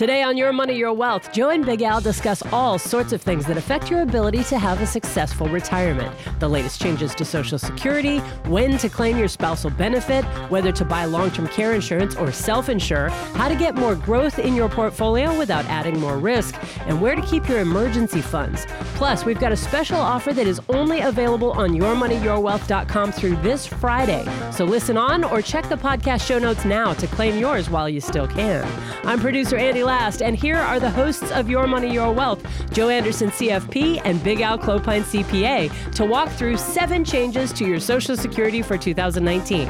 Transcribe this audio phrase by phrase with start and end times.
[0.00, 3.44] Today on Your Money, Your Wealth, Joe and Big Al discuss all sorts of things
[3.44, 6.10] that affect your ability to have a successful retirement.
[6.38, 8.16] The latest changes to Social Security,
[8.48, 12.70] when to claim your spousal benefit, whether to buy long term care insurance or self
[12.70, 17.14] insure, how to get more growth in your portfolio without adding more risk, and where
[17.14, 18.64] to keep your emergency funds.
[18.94, 24.24] Plus, we've got a special offer that is only available on yourmoneyyourwealth.com through this Friday.
[24.50, 28.00] So listen on or check the podcast show notes now to claim yours while you
[28.00, 28.66] still can.
[29.04, 32.90] I'm producer Andi Last, and here are the hosts of Your Money, Your Wealth, Joe
[32.90, 38.16] Anderson, CFP, and Big Al Clopine, CPA, to walk through seven changes to your Social
[38.16, 39.68] Security for 2019.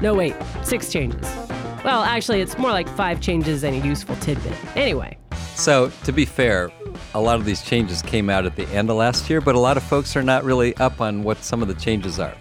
[0.00, 1.20] No, wait, six changes.
[1.84, 4.54] Well, actually, it's more like five changes and a useful tidbit.
[4.74, 5.18] Anyway.
[5.54, 6.70] So, to be fair,
[7.12, 9.60] a lot of these changes came out at the end of last year, but a
[9.60, 12.34] lot of folks are not really up on what some of the changes are.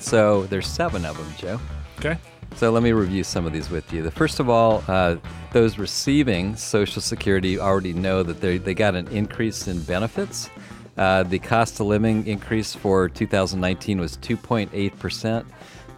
[0.00, 1.60] So, there's seven of them, Joe.
[1.98, 2.18] Okay.
[2.56, 4.02] So let me review some of these with you.
[4.02, 5.16] The first of all, uh,
[5.52, 10.48] those receiving Social Security already know that they they got an increase in benefits.
[10.96, 15.46] Uh, the cost of living increase for 2019 was 2.8 percent.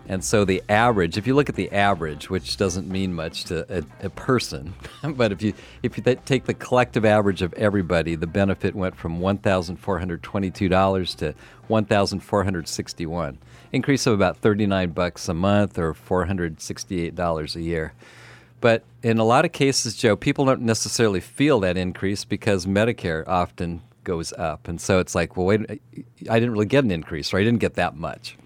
[0.07, 3.79] And so the average, if you look at the average, which doesn't mean much to
[3.79, 8.27] a, a person, but if you if you take the collective average of everybody, the
[8.27, 11.35] benefit went from one thousand four hundred twenty-two dollars to
[11.69, 13.39] one thousand four hundred sixty-one,
[13.73, 17.95] increase of about thirty-nine bucks a month or four hundred sixty-eight dollars a year.
[18.61, 23.27] But in a lot of cases, Joe, people don't necessarily feel that increase because Medicare
[23.27, 25.81] often goes up, and so it's like, well, wait,
[26.31, 28.37] I didn't really get an increase, or I didn't get that much.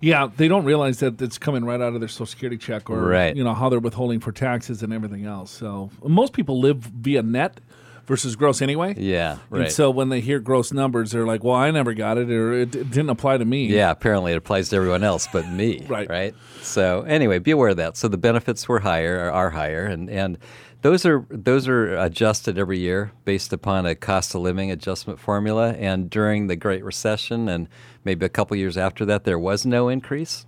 [0.00, 3.00] Yeah, they don't realize that it's coming right out of their Social Security check, or
[3.02, 3.36] Right.
[3.36, 5.50] you know how they're withholding for taxes and everything else.
[5.50, 7.60] So most people live via net
[8.06, 8.94] versus gross anyway.
[8.98, 9.70] Yeah, And right.
[9.70, 12.74] so when they hear gross numbers, they're like, "Well, I never got it, or it,
[12.74, 15.84] it didn't apply to me." Yeah, apparently it applies to everyone else but me.
[15.88, 16.08] Right.
[16.08, 16.34] Right.
[16.62, 17.96] So anyway, be aware of that.
[17.96, 20.38] So the benefits were higher, or are higher, and and
[20.82, 25.72] those are those are adjusted every year based upon a cost of living adjustment formula.
[25.72, 27.68] And during the Great Recession and
[28.04, 30.46] maybe a couple years after that, there was no increase.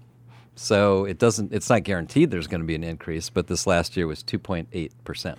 [0.54, 1.52] So it doesn't.
[1.52, 4.90] It's not guaranteed there's going to be an increase, but this last year was 2.8
[5.04, 5.38] percent.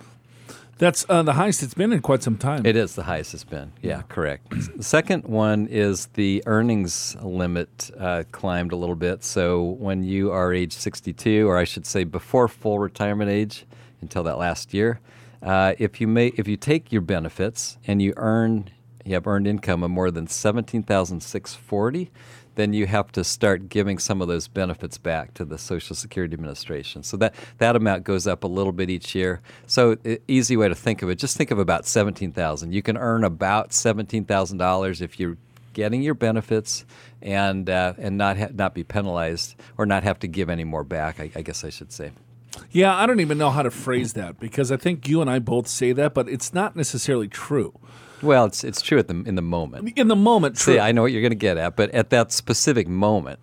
[0.80, 2.66] that's uh, the highest it's been in quite some time.
[2.66, 3.74] It is the highest it's been.
[3.82, 4.50] Yeah, correct.
[4.76, 9.24] The second one is the earnings limit uh, climbed a little bit.
[9.24, 13.66] So when you are age 62, or I should say before full retirement age,
[14.04, 15.00] until that last year,
[15.42, 18.70] uh, if you may, if you take your benefits and you earn,
[19.04, 22.12] you have earned income of more than 17,640,
[22.56, 26.34] then you have to start giving some of those benefits back to the Social Security
[26.34, 27.04] Administration.
[27.04, 29.42] So that that amount goes up a little bit each year.
[29.66, 29.98] So
[30.28, 32.72] easy way to think of it, just think of about 17,000.
[32.72, 35.38] You can earn about $17,000 if you're
[35.74, 36.86] getting your benefits
[37.22, 40.84] and uh, and not ha- not be penalized or not have to give any more
[40.84, 41.20] back.
[41.20, 42.12] I, I guess I should say.
[42.72, 45.40] Yeah, I don't even know how to phrase that because I think you and I
[45.40, 47.80] both say that, but it's not necessarily true.
[48.22, 49.98] Well, it's it's true at the in the moment.
[49.98, 50.76] In the moment, true.
[50.76, 53.40] See, I know what you're going to get at, but at that specific moment.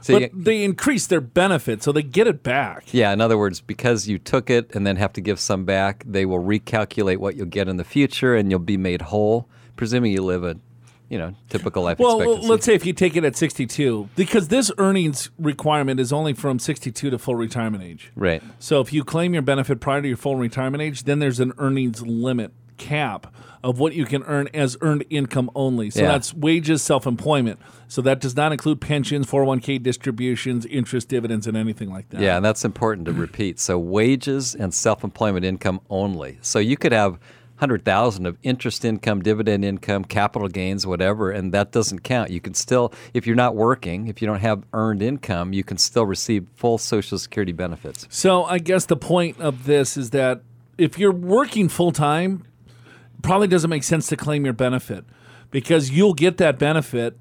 [0.00, 2.92] So but you- they increase their benefit, so they get it back.
[2.92, 6.02] Yeah, in other words, because you took it and then have to give some back,
[6.04, 10.10] they will recalculate what you'll get in the future and you'll be made whole, presuming
[10.12, 10.56] you live a,
[11.12, 12.48] you know, typical life Well, expectancy.
[12.48, 16.58] let's say if you take it at 62, because this earnings requirement is only from
[16.58, 18.10] 62 to full retirement age.
[18.16, 18.42] Right.
[18.58, 21.52] So if you claim your benefit prior to your full retirement age, then there's an
[21.58, 23.26] earnings limit cap
[23.62, 25.90] of what you can earn as earned income only.
[25.90, 26.08] So Yeah.
[26.12, 27.60] that's wages, self employment.
[27.88, 32.22] So that does not include pensions, 401k distributions, interest, dividends, and anything like that.
[32.22, 33.60] Yeah, and that's important to repeat.
[33.60, 36.38] So wages and self-employment income only.
[36.40, 37.18] So you could have
[37.62, 42.30] 100,000 of interest income, dividend income, capital gains, whatever, and that doesn't count.
[42.30, 45.78] You can still if you're not working, if you don't have earned income, you can
[45.78, 48.08] still receive full social security benefits.
[48.10, 50.42] So I guess the point of this is that
[50.76, 52.44] if you're working full time,
[53.22, 55.04] probably doesn't make sense to claim your benefit
[55.52, 57.16] because you'll get that benefit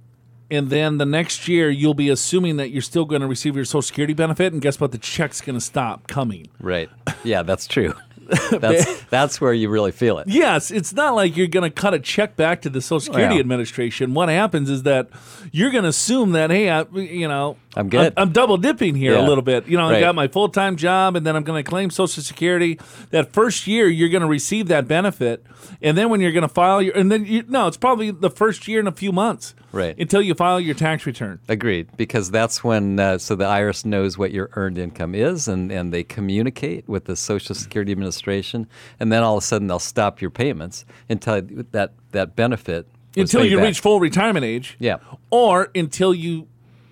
[0.49, 3.63] and then the next year you'll be assuming that you're still going to receive your
[3.63, 6.47] social security benefit and guess what the check's going to stop coming.
[6.59, 6.89] Right.
[7.23, 7.93] Yeah, that's true.
[8.59, 10.27] that's that's where you really feel it.
[10.27, 13.39] Yes, it's not like you're going to cut a check back to the Social Security.
[13.39, 14.13] Administration.
[14.13, 15.09] What happens is that
[15.51, 18.13] you're going to assume that hey, I, you know, I'm good.
[18.17, 19.67] I'm, double dipping here a little bit.
[19.67, 19.99] You know, I Right.
[20.01, 22.77] got my full time job, and then I'm going to claim Social Security.
[23.11, 25.45] That first year, you're going to receive that benefit,
[25.81, 28.29] and then when you're going to file your, and then you, no, it's probably the
[28.29, 29.97] first year in a few months, Right.
[29.97, 31.39] until you file your tax return.
[31.47, 35.71] Agreed, because that's when uh, so the IRS knows what your earned income is, and,
[35.71, 38.67] and they communicate with the Social Security Administration,
[38.99, 41.41] and then all of a sudden they'll stop your payments until
[41.71, 42.85] that that benefit
[43.15, 43.65] until you back.
[43.67, 44.75] reach full retirement age.
[44.79, 44.97] Yeah.
[45.29, 46.47] Or until you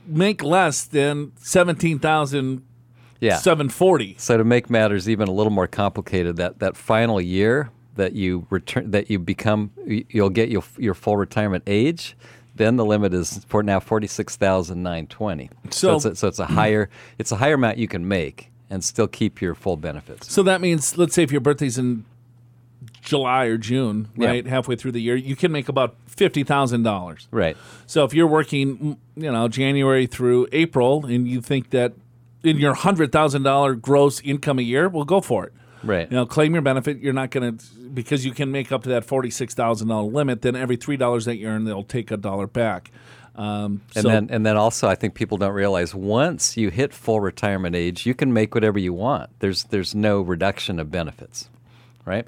[0.10, 2.64] make less than seventeen thousand
[3.20, 3.38] Yeah.
[3.38, 4.16] 740.
[4.18, 8.48] So to make matters even a little more complicated, that, that final year that you
[8.50, 12.16] return that you become you'll get your your full retirement age,
[12.56, 15.50] then the limit is for now forty six thousand nine twenty.
[15.70, 18.84] So- it's a, so it's a higher it's a higher amount you can make and
[18.84, 20.32] still keep your full benefits.
[20.32, 22.06] So that means, let's say if your birthday's in
[23.02, 24.28] July or June, Yeah.
[24.28, 27.28] right, halfway through the year, you can make about fifty thousand dollars.
[27.32, 27.56] Right.
[27.86, 31.94] So if you're working, you know, January through April, and you think that
[32.44, 35.54] in your hundred thousand dollar gross income a year, well, go for it.
[35.84, 36.10] Right.
[36.12, 37.00] You know, claim your benefit.
[37.00, 40.10] You're not going to because you can make up to that forty six thousand dollar
[40.12, 40.42] limit.
[40.42, 42.92] Then every three dollars that you earn, they'll take a dollar back.
[43.36, 46.94] Um, And so then and then also I think people don't realize once you hit
[46.94, 49.30] full retirement age, you can make whatever you want.
[49.40, 51.50] There's there's no reduction of benefits.
[52.04, 52.28] Right?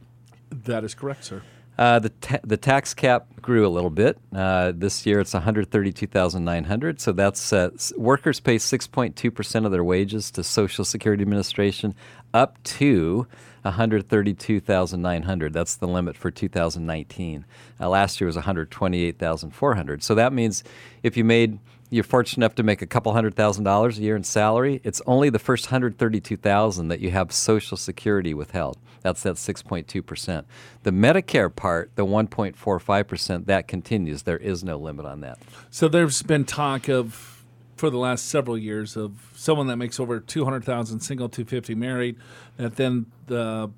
[0.52, 1.42] That is correct, sir.
[1.78, 4.20] Uh, the ta- the tax cap grew a little bit.
[4.36, 7.00] Uh, this year it's 132,900.
[7.02, 11.96] So that's uh, workers pay 6.2 percent of their wages to Social Security Administration,
[12.34, 13.26] up to
[13.64, 15.54] 132,900.
[15.54, 17.46] That's the limit for 2019.
[17.80, 20.04] Uh, last year was 128,400.
[20.04, 20.64] So that means
[21.04, 21.60] if you made
[21.92, 25.02] you're fortunate enough to make a couple hundred thousand dollars a year in salary, it's
[25.06, 28.80] only the first 132,000 that you have Social Security withheld.
[29.02, 30.46] That's that 6.2%.
[30.84, 34.24] The Medicare part, the 1.45%, that continues.
[34.24, 35.38] There is no limit on that.
[35.70, 37.44] So there's been talk of
[37.76, 41.44] for the last several years of someone that makes over two hundred thousand, single, two
[41.46, 42.16] fifty, married,
[42.58, 43.72] that then the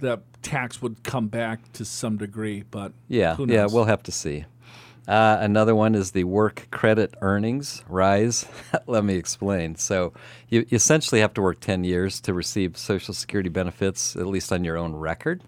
[0.00, 2.64] that tax would come back to some degree.
[2.70, 4.44] But Yeah, yeah, we'll have to see.
[5.06, 8.46] Uh, another one is the work credit earnings rise.
[8.86, 9.76] Let me explain.
[9.76, 10.12] So,
[10.48, 14.64] you essentially have to work 10 years to receive Social Security benefits, at least on
[14.64, 15.42] your own record.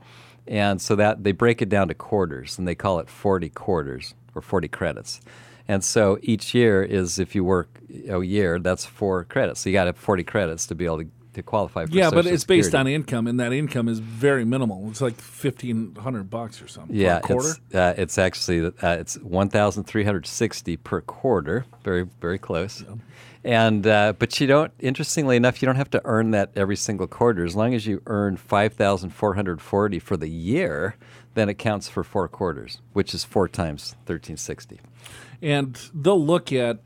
[0.46, 4.14] And so that they break it down to quarters, and they call it 40 quarters
[4.34, 5.20] or 40 credits.
[5.69, 9.60] And so each year is if you work a year, that's four credits.
[9.60, 12.11] So you got to have 40 credits to be able to, to qualify for yeah,
[12.11, 12.94] but Social it's based Security.
[12.94, 14.88] on income, and that income is very minimal.
[14.90, 16.94] It's like fifteen hundred bucks or something.
[16.94, 17.49] Yeah, for a quarter.
[17.49, 21.64] it's uh, it's actually uh, it's one thousand three hundred sixty per quarter.
[21.82, 22.85] Very very close.
[23.44, 24.73] And uh, but you don't.
[24.81, 27.44] Interestingly enough, you don't have to earn that every single quarter.
[27.44, 30.96] As long as you earn five thousand four hundred forty for the year,
[31.34, 34.81] then it counts for four quarters, which is four times thirteen sixty.
[35.41, 36.81] and they'll look at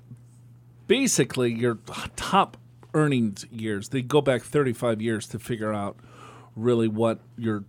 [0.86, 1.78] basically your
[2.16, 2.58] top
[2.94, 3.88] earnings years.
[3.90, 5.96] They go back 35 years to figure out
[6.56, 7.64] really what your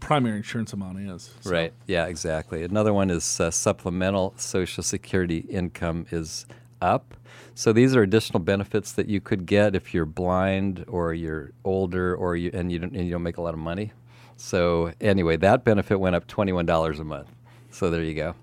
[0.00, 1.34] primary insurance amount is.
[1.40, 1.72] So- Right.
[1.86, 2.06] Yeah.
[2.06, 2.62] Exactly.
[2.62, 6.46] Another one is uh, supplemental Social Security income is
[6.80, 7.14] up.
[7.54, 12.14] So these are additional benefits that you could get if you're blind or you're older
[12.14, 13.92] or you and you don't and you don't make a lot of money.
[14.36, 17.28] So anyway, that benefit went up twenty one dollars a month.
[17.72, 18.34] So there you go.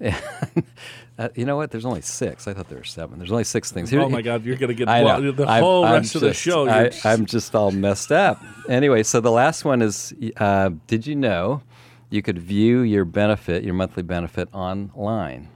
[1.18, 1.72] Uh, you know what?
[1.72, 2.46] There's only six.
[2.46, 3.18] I thought there were seven.
[3.18, 3.90] There's only six things.
[3.90, 4.86] Here- Oh my God, you're going to get
[5.20, 6.68] blo- the I'm- whole I'm rest of the show.
[6.68, 8.40] I, I'm just all messed up.
[8.68, 11.62] Anyway, so the last one is uh, Did you know
[12.10, 15.48] you could view your benefit, your monthly benefit, online?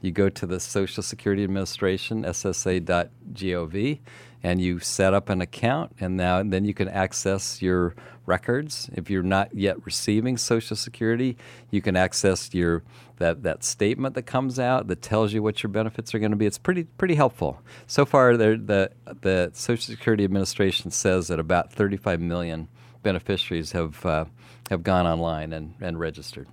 [0.00, 3.98] You go to the Social Security Administration, ssa.gov,
[4.42, 8.88] and you set up an account, and now then you can access your records.
[8.94, 11.36] If you're not yet receiving Social Security,
[11.70, 12.84] you can access your
[13.16, 16.36] that, that statement that comes out that tells you what your benefits are going to
[16.36, 16.46] be.
[16.46, 17.60] It's pretty pretty helpful.
[17.88, 18.92] So far, the
[19.22, 22.68] the Social Security Administration says that about 35 million
[23.02, 24.26] beneficiaries have uh,
[24.70, 26.46] have gone online and, and registered.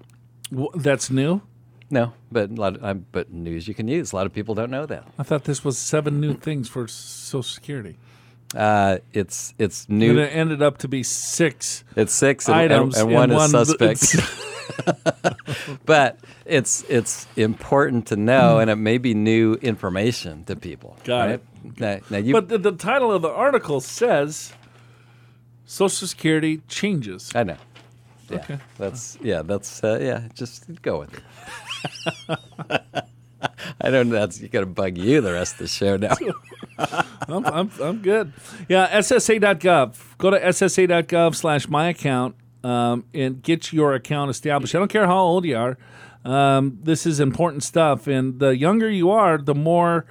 [0.51, 1.41] W- That's new?
[1.95, 4.11] No, but a lot of, um, but news you can use.
[4.11, 5.03] A lot of people don't know that.
[5.17, 7.95] I thought this was seven new things for Social Security.
[8.53, 10.19] Uh, it's it's And new.
[10.19, 12.97] it ended up to be six It's six and, and- items.
[12.97, 15.35] and, one is th- suspect.
[15.85, 20.97] but it's it's important to know, and it may be new information to people.
[21.03, 21.41] Got right?
[21.79, 24.53] Now, now you, but the, the title of the article says
[25.65, 27.31] Social Security changes.
[27.35, 27.57] I know.
[28.29, 28.57] Yeah, Okay.
[28.77, 30.27] that's yeah, that's uh, yeah.
[30.33, 31.23] Just go with it.
[33.81, 34.15] I don't know.
[34.15, 36.15] That's going to bug you the rest of the show now.
[37.27, 38.33] I'm, I'm, I'm good.
[38.67, 40.17] Yeah, SSA.gov.
[40.17, 44.75] Go to SSA.gov slash my account um, and get your account established.
[44.75, 45.77] I don't care how old you are.
[46.23, 48.07] Um, this is important stuff.
[48.07, 50.05] And the younger you are, the more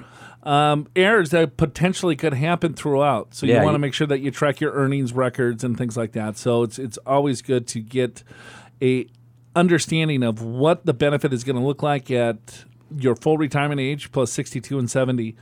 [0.45, 3.35] um, errors that potentially could happen throughout.
[3.35, 5.97] So you Yeah, want to make sure that you track your earnings records and things
[5.97, 6.37] like that.
[6.37, 8.23] So it's it's always good to get
[8.83, 9.07] a
[9.57, 12.65] understanding of what the benefit is going to look like at
[12.97, 15.37] your full retirement age plus 62 and 70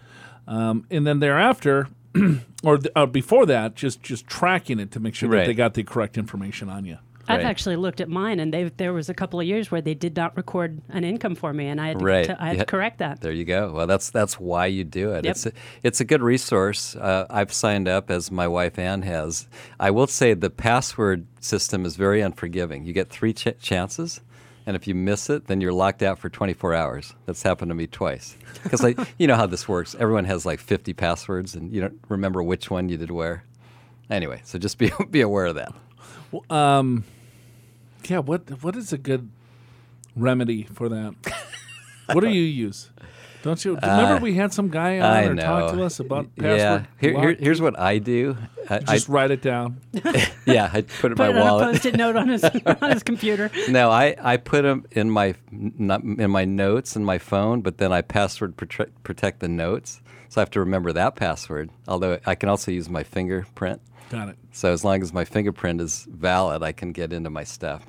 [0.46, 1.88] um, and then thereafter
[2.64, 5.74] or th- uh, before that just just tracking it to make sure that they got
[5.74, 6.98] the correct information on you
[7.28, 7.46] I've Right.
[7.46, 10.16] actually looked at mine, and they, there was a couple of years where they did
[10.16, 12.24] not record an income for me, and I had to, Right.
[12.26, 12.62] to- I had Yeah.
[12.64, 13.20] to correct that.
[13.20, 13.72] There you go.
[13.72, 15.24] Well, that's that's why you do it.
[15.24, 15.30] Yep.
[15.30, 15.52] It's a,
[15.84, 16.96] it's a good resource.
[16.96, 19.46] Uh, I've signed up as my wife Anne has.
[19.78, 22.84] I will say the password system is very unforgiving.
[22.84, 24.20] You get three ch- chances,
[24.66, 27.14] and if you miss it, then you're locked out for 24 hours.
[27.26, 28.36] That's happened to me twice.
[28.64, 29.94] Because like you know how this works.
[29.98, 33.44] Everyone has like 50 passwords, and you don't remember which one you did where.
[34.10, 35.72] Anyway, so just be be aware of that.
[36.50, 37.04] Um,
[38.08, 39.30] yeah, what what is a good
[40.16, 41.14] remedy for that?
[42.12, 42.90] what do you use?
[43.42, 45.42] Don't you remember we had some guy on Uh, I or know.
[45.42, 46.42] talk to us about yeah.
[46.42, 46.88] password?
[47.00, 48.36] Here, here, here's what I do.
[48.70, 49.80] I, I, Just write it down.
[50.46, 52.44] yeah, I put it in Put my it on a post-it note on his
[52.82, 53.50] on his computer.
[53.68, 57.78] No, I, I put them in my not in my notes in my phone, but
[57.78, 61.70] then I password protect, protect the notes, so I have to remember that password.
[61.88, 63.80] Although I can also use my fingerprint.
[64.10, 64.36] Got it.
[64.52, 67.82] So as long as my fingerprint is valid, I can get into my stuff.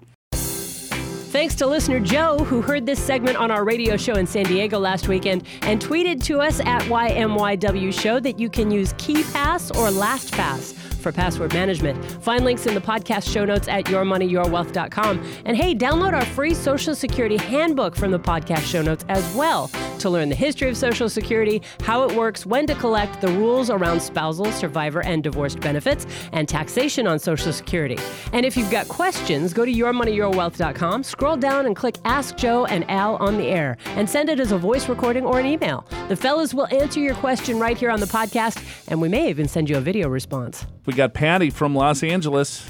[1.44, 4.80] Thanks to listener Joe, who heard this segment on our radio show in San Diego
[4.80, 9.90] last weekend and tweeted to us at YMYW Show that you can use KeePass or
[9.90, 12.04] LastPass for password management.
[12.24, 15.24] Find links in the podcast show notes at yourmoneyyourwealth.com.
[15.46, 19.70] And hey, download our free Social Security handbook from the podcast show notes as well
[20.00, 23.70] to learn the history of Social Security, how it works, when to collect, the rules
[23.70, 27.98] around spousal, survivor, and divorced benefits, and taxation on Social Security.
[28.34, 32.90] And if you've got questions, go to yourmoneyyourwealth.com, scroll down and click Ask Joe and
[32.90, 35.86] Al on the air, and send it as a voice recording or an email.
[36.10, 39.48] The fellas will answer your question right here on the podcast, and we may even
[39.48, 40.66] send you a video response.
[40.94, 42.70] We got Patty from Los Angeles.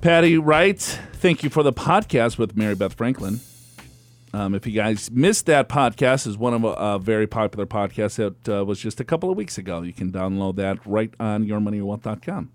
[0.00, 3.38] Patty writes, Thank you for the podcast with Mary Beth Franklin.
[4.32, 8.16] Um, if you guys missed that podcast, is one of a, a very popular podcast
[8.16, 9.82] that uh, was just a couple of weeks ago.
[9.82, 12.50] You can download that right on yourmoneyyourwealth.com.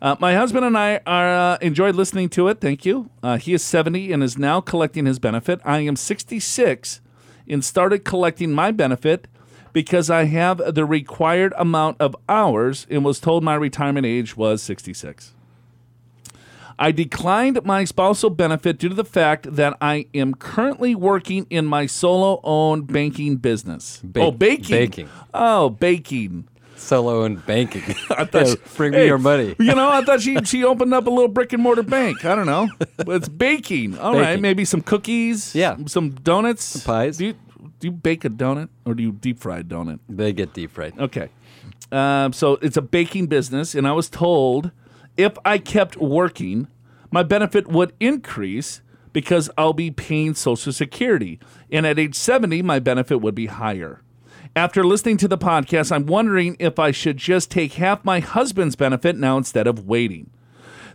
[0.00, 2.60] Uh, my husband and I are uh, enjoyed listening to it.
[2.60, 3.10] Thank you.
[3.20, 5.60] Uh, he is 70 and is now collecting his benefit.
[5.64, 7.00] I am 66
[7.48, 9.26] and started collecting my benefit
[9.72, 14.62] because I have the required amount of hours and was told my retirement age was
[14.62, 15.32] 66.
[16.78, 21.66] I declined my spousal benefit due to the fact that I am currently working in
[21.66, 24.00] my solo owned banking business.
[24.02, 24.76] Ba- oh, baking.
[24.76, 25.08] baking.
[25.34, 26.48] Oh, baking.
[26.76, 27.82] Solo and banking.
[28.10, 29.54] I thought Yeah, she- bring hey, me your money.
[29.58, 32.24] You know, I thought she she opened up a little brick and mortar bank.
[32.24, 32.70] I don't know.
[32.96, 33.98] But it's baking.
[33.98, 34.40] All right, Baking.
[34.42, 35.54] maybe some cookies.
[35.54, 35.76] Yeah.
[35.84, 36.64] Some donuts.
[36.64, 37.20] some pies.
[37.20, 37.34] You,
[37.78, 40.00] do you bake a donut or do you deep fry a donut?
[40.08, 40.98] They get deep fried.
[40.98, 41.30] Okay.
[41.92, 44.70] Um, so it's a baking business, and I was told
[45.16, 46.68] if I kept working,
[47.10, 48.80] my benefit would increase
[49.12, 51.40] because I'll be paying Social Security.
[51.70, 54.02] And at age 70, my benefit would be higher.
[54.54, 58.76] After listening to the podcast, I'm wondering if I should just take half my husband's
[58.76, 60.30] benefit now instead of waiting.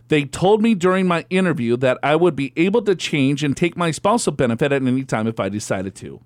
[0.08, 3.76] They told me during my interview that I would be able to change and take
[3.76, 6.20] my spousal benefit at any time if I decided to.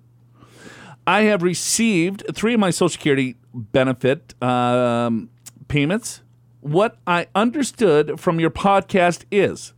[1.07, 5.29] I have received three of my Social Security benefit um,
[5.67, 6.21] payments.
[6.61, 9.73] What I understood from your podcast is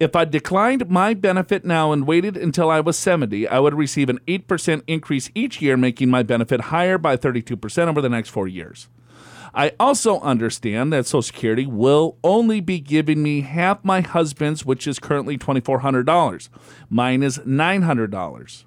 [0.00, 4.08] if I declined my benefit now and waited until I was 70, I would receive
[4.08, 8.48] an 8% increase each year, making my benefit higher by 32% over the next four
[8.48, 8.88] years.
[9.54, 14.86] I also understand that Social Security will only be giving me half my husband's, which
[14.86, 16.48] is currently $2,400.
[16.88, 18.64] Mine is $900.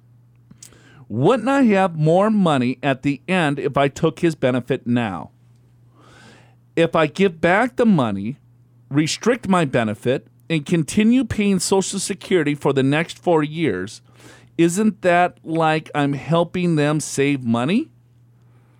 [1.08, 5.30] Wouldn't I have more money at the end if I took his benefit now?
[6.74, 8.38] If I give back the money,
[8.90, 14.02] restrict my benefit, and continue paying Social Security for the next four years,
[14.58, 17.90] isn't that like I'm helping them save money?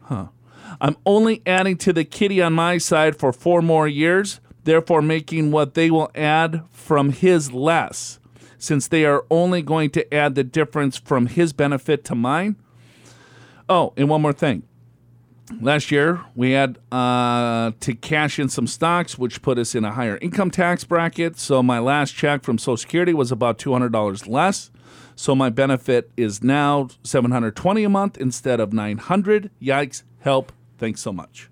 [0.02, 0.28] Huh.
[0.80, 5.52] I'm only adding to the kitty on my side for four more years, therefore making
[5.52, 8.18] what they will add from his less,
[8.58, 12.56] since they are only going to add the difference from his benefit to mine.
[13.68, 14.62] Oh, and one more thing.
[15.60, 19.92] Last year, we had uh, to cash in some stocks, which put us in a
[19.92, 21.38] higher income tax bracket.
[21.38, 24.72] So my last check from Social Security was about two hundred dollars less.
[25.14, 29.50] So my benefit is now seven hundred twenty a month instead of nine hundred.
[29.62, 30.02] Yikes!
[30.18, 30.50] Help!
[30.78, 31.48] Thanks so much.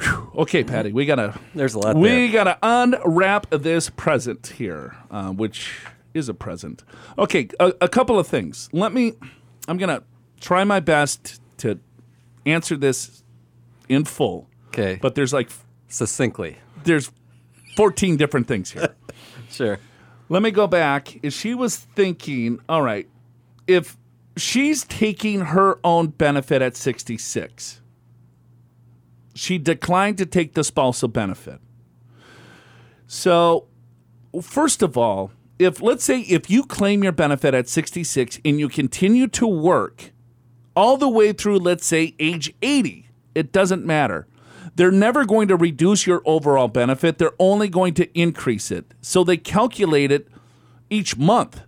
[0.00, 0.30] Whew.
[0.36, 2.32] Okay, Patty, we gotta There's a lot we there.
[2.44, 5.72] gotta unwrap this present here, uh, which
[6.14, 6.82] is a present.
[7.18, 8.68] Okay, a, a couple of things.
[8.72, 9.14] Let me.
[9.68, 10.02] I'm gonna
[10.40, 11.78] try my best to
[12.44, 13.22] answer this
[13.88, 14.48] in full.
[14.68, 14.98] Okay.
[15.00, 15.48] But there's like
[15.88, 16.56] Succinctly.
[16.84, 17.10] there's
[17.76, 18.94] 14 different things here.
[19.48, 19.78] Sure.
[20.28, 21.18] Let me go back.
[21.24, 23.08] If she was thinking, all right,
[23.66, 23.96] if
[24.36, 27.80] she's taking her own benefit at 66,
[29.36, 31.60] she declined to take the spousal benefit.
[33.06, 33.68] So
[34.40, 38.68] first of all, if let's say if you claim your benefit at 66 and you
[38.68, 40.12] continue to work
[40.74, 44.26] all the way through, let's say, age 80, it doesn't matter.
[44.74, 47.16] They're never going to reduce your overall benefit.
[47.16, 48.92] They're only going to increase it.
[49.00, 50.28] So they calculate it
[50.90, 51.62] each month.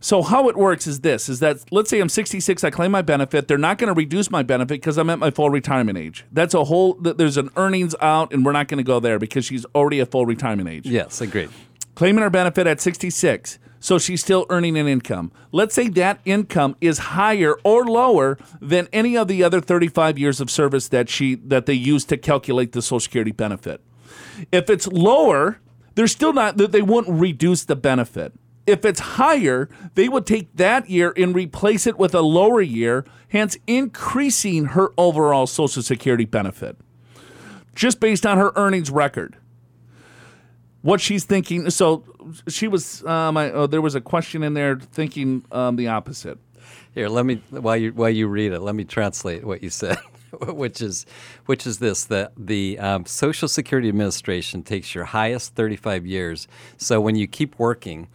[0.00, 3.02] So how it works is this is that let's say I'm 66, I claim my
[3.02, 3.48] benefit.
[3.48, 6.24] They're not going to reduce my benefit because I'm at my full retirement age.
[6.32, 9.44] That's a whole there's an earnings out and we're not going to go there because
[9.44, 10.86] she's already at full retirement age.
[10.86, 11.50] Yes, agreed.
[11.94, 13.58] Claiming her benefit at 66.
[13.80, 15.30] So she's still earning an income.
[15.52, 20.40] Let's say that income is higher or lower than any of the other 35 years
[20.40, 23.80] of service that she that they use to calculate the Social Security benefit.
[24.50, 25.60] If it's lower,
[25.94, 28.32] they're still not they won't reduce the benefit.
[28.68, 33.04] If it's higher, they would take that year and replace it with a lower year,
[33.28, 36.76] hence increasing her overall Social Security benefit
[37.78, 39.36] just based on her earnings record.
[40.82, 41.70] What she's thinking.
[41.70, 42.04] So
[42.48, 43.04] she was.
[43.04, 46.38] Um, I, oh, there was a question in there thinking um, the opposite.
[46.94, 49.98] Here, let me while you while you read it, let me translate what you said,
[50.46, 51.04] which is
[51.46, 56.46] which is this: that the um, Social Security Administration takes your highest 35 years.
[56.76, 58.08] So when you keep working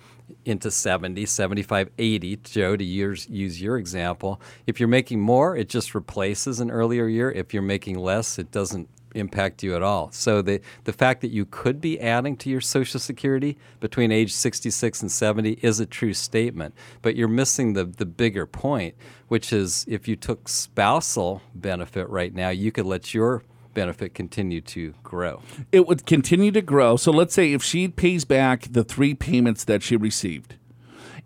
[0.45, 5.69] into 70, 75, 80, Joe, to use, use your example, if you're making more, it
[5.69, 7.31] just replaces an earlier year.
[7.31, 10.11] If you're making less, it doesn't impact you at all.
[10.11, 14.33] So the the fact that you could be adding to your Social Security between age
[14.33, 18.95] 66 and 70 is a true statement, but you're missing the the bigger point,
[19.27, 23.43] which is if you took spousal benefit right now, you could let your
[23.73, 25.41] benefit continue to grow.
[25.71, 26.97] It would continue to grow.
[26.97, 30.55] So let's say if she pays back the three payments that she received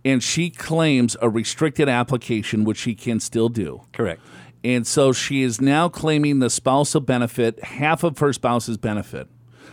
[0.05, 3.81] and she claims a restricted application, which she can still do.
[3.93, 4.21] Correct.
[4.63, 9.27] And so she is now claiming the spousal benefit, half of her spouse's benefit.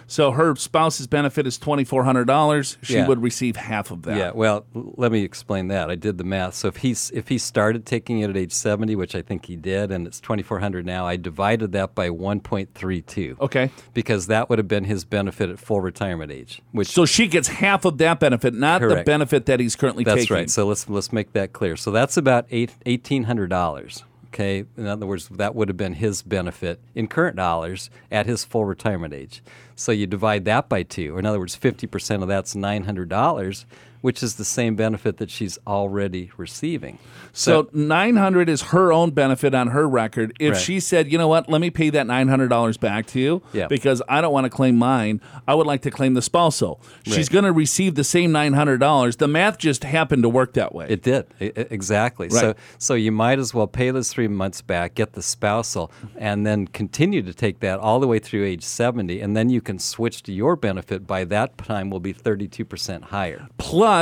[0.07, 2.79] So her spouse's benefit is twenty four hundred dollars.
[2.83, 3.07] She Yeah.
[3.09, 4.17] would receive half of that.
[4.17, 5.91] Yeah, well, let me explain that.
[5.91, 6.55] I did the math.
[6.55, 9.57] So if he's if he started taking it at age 70, which I think he
[9.57, 13.37] did, and it's 2400 now, I divided that by 1.32.
[13.41, 13.71] Okay.
[13.93, 17.49] Because that would have been his benefit at full retirement age, which So she gets
[17.49, 20.35] half of that benefit, not the benefit that he's currently That's taking.
[20.37, 20.51] right.
[20.51, 21.77] So let's let's make that clear.
[21.77, 24.05] So that's about eight eighteen hundred dollars.
[24.35, 24.65] Okay.
[24.77, 28.65] In other words, that would have been his benefit in current dollars at his full
[28.65, 29.45] retirement age.
[29.77, 31.17] So you divide that by two.
[31.19, 33.65] In other words, fifty percent of that's nine hundred dollars,
[34.05, 36.99] which is the same benefit that she's already receiving.
[37.33, 40.37] So nine hundred is her own benefit on her record.
[40.39, 40.61] If Right.
[40.61, 43.41] she said, you know what, let me pay that nine hundred dollars back to you
[43.55, 43.67] Yeah.
[43.67, 45.23] because I don't want to claim mine.
[45.49, 46.83] I would like to claim the spousal.
[47.07, 47.31] She's Right.
[47.31, 49.17] going to receive the same nine hundred dollars.
[49.17, 50.85] The math just happened to work that way.
[50.91, 52.29] It did I- I- exactly.
[52.29, 56.45] So so you might as well pay those three months back, get the spousal, and
[56.47, 59.79] then continue to take that all the way through age seventy, and then you can
[59.79, 61.07] switch to your benefit.
[61.07, 63.49] By that time, will be thirty two percent higher.
[63.57, 63.94] Plus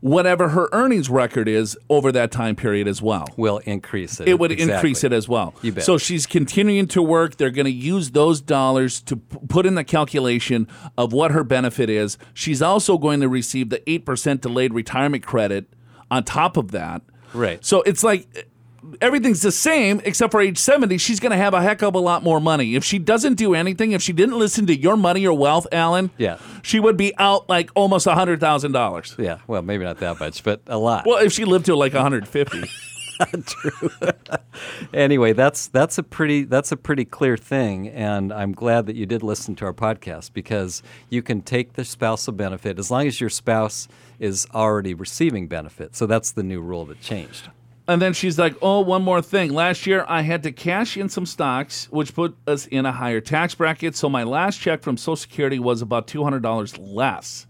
[0.00, 3.24] whatever her earnings record is over that time period as well.
[3.36, 4.26] Will increase it.
[4.26, 4.74] it would Exactly.
[4.74, 5.54] increase it as well.
[5.62, 5.84] You bet.
[5.84, 7.36] So she's continuing to work.
[7.36, 10.66] They're going to use those dollars to put in the calculation
[10.98, 12.18] of what her benefit is.
[12.34, 15.66] She's also going to receive the 8% delayed retirement credit
[16.10, 17.02] on top of that.
[17.32, 17.64] Right.
[17.64, 18.48] So it's like
[19.00, 20.98] everything's the same except for age 70.
[20.98, 22.74] She's going to have a heck of a lot more money.
[22.74, 26.10] If she doesn't do anything, if she didn't listen to your money or wealth, Alan,
[26.18, 26.38] Yeah.
[26.62, 29.18] she would be out like almost $100,000.
[29.18, 29.38] Yeah.
[29.46, 31.06] Well, maybe not that much, but a lot.
[31.06, 32.62] Well, if she lived to like 150.
[33.46, 33.90] True.
[34.92, 39.06] anyway, that's that's a pretty that's a pretty clear thing, and I'm glad that you
[39.06, 43.20] did listen to our podcast because you can take the spousal benefit as long as
[43.20, 43.86] your spouse
[44.18, 45.94] is already receiving benefit.
[45.94, 47.48] So that's the new rule that changed.
[47.88, 49.52] And then she's like, "Oh, one more thing.
[49.52, 53.20] Last year I had to cash in some stocks, which put us in a higher
[53.20, 53.96] tax bracket.
[53.96, 57.46] So my last check from Social Security was about two hundred dollars less."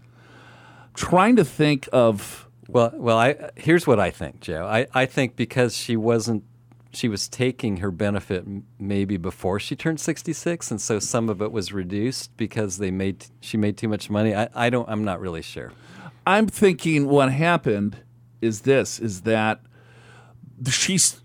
[0.95, 4.65] Trying to think of Well, well, I here's what I think, Joe.
[4.65, 6.43] I, I think because she wasn't
[6.91, 8.45] she was taking her benefit
[8.79, 13.25] maybe before she turned 66 and so some of it was reduced because they made
[13.41, 14.35] she made too much money.
[14.35, 15.71] I, I don't I'm not really sure.
[16.27, 17.97] I'm thinking what happened
[18.41, 19.61] is this: is that
[20.69, 21.19] she's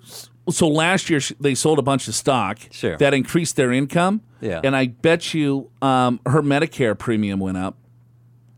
[0.50, 2.96] so last year they sold a bunch of stock Sure.
[2.98, 4.22] that increased their income.
[4.40, 4.60] Yeah.
[4.62, 7.76] and I bet you um, her Medicare premium went up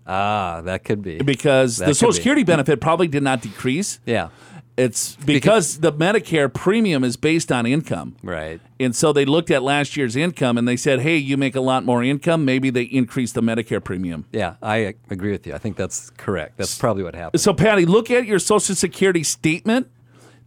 [0.06, 1.18] Ah, that could be.
[1.18, 2.14] because That the Social be.
[2.16, 4.00] Security benefit probably did not decrease.
[4.06, 4.28] Yeah.
[4.76, 8.16] It's because the Medicare premium is based on income.
[8.22, 8.60] Right.
[8.78, 11.60] And so they looked at last year's income and they said, hey, you make a
[11.60, 12.44] lot more income.
[12.46, 14.24] Maybe they increase the Medicare premium.
[14.32, 15.54] Yeah, I agree with you.
[15.54, 16.56] I think that's correct.
[16.56, 17.40] That's probably what happened.
[17.42, 19.88] So, Patty, look at your Social Security statement,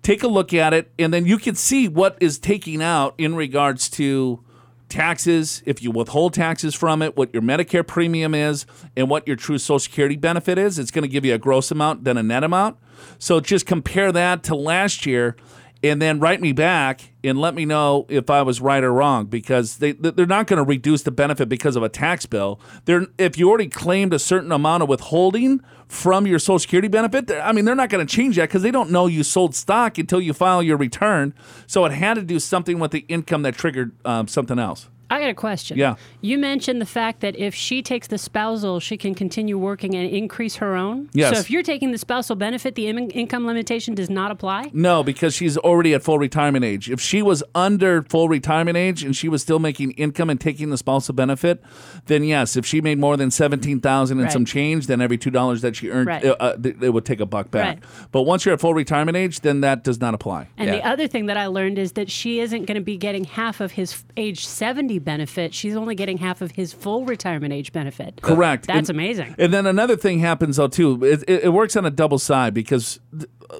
[0.03, 3.35] take a look at it, and then you can see what is taking out in
[3.35, 4.43] regards to
[4.89, 9.35] taxes, if you withhold taxes from it, what your Medicare premium is, and what your
[9.35, 10.77] true Social Security benefit is.
[10.77, 12.77] It's going to give you a gross amount, then a net amount.
[13.17, 15.35] So just compare that to last year
[15.83, 19.25] and then write me back and let me know if I was right or wrong
[19.25, 22.59] because they they're not going to reduce the benefit because of a tax bill.
[22.85, 27.29] They're if you already claimed a certain amount of withholding from your Social Security benefit,
[27.29, 29.97] I mean they're not going to change that because they don't know you sold stock
[29.97, 31.33] until you file your return.
[31.67, 34.87] So it had to do something with the income that triggered um, something else.
[35.09, 35.77] I got a question.
[35.77, 35.95] Yeah.
[36.21, 40.09] You mentioned the fact that if she takes the spousal, she can continue working and
[40.09, 41.09] increase her own.
[41.13, 41.33] Yes.
[41.33, 44.71] So if you're taking the spousal benefit, the in- income limitation does not apply.
[44.73, 46.89] No, because she's already at full retirement age.
[46.89, 50.71] If she was under full retirement age and she was still making income and taking
[50.71, 51.61] the spousal benefit,
[52.07, 52.55] then yes.
[52.55, 54.33] If she made more than seventeen thousand and Right.
[54.33, 56.25] some change, then every two dollars that she earned, Right.
[56.25, 57.65] uh, uh, th- it would take a buck back.
[57.67, 58.09] Right.
[58.11, 60.47] But once you're at full retirement age, then that does not apply.
[60.57, 63.25] And the other thing that I learned is that she isn't going to be getting
[63.25, 65.53] half of his f- age 70 benefit.
[65.53, 68.21] She's only getting half of his full retirement age benefit.
[68.21, 68.67] Correct.
[68.67, 69.36] That's And- amazing.
[69.38, 71.03] And then another thing happens though too.
[71.03, 73.60] It, it, it works on a double side because th- uh,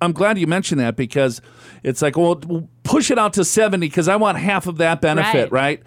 [0.00, 1.40] I'm glad you mentioned that because
[1.82, 5.00] it's like, well, we'll push it out to 70 because I want half of that
[5.00, 5.52] benefit, Right.
[5.52, 5.82] right?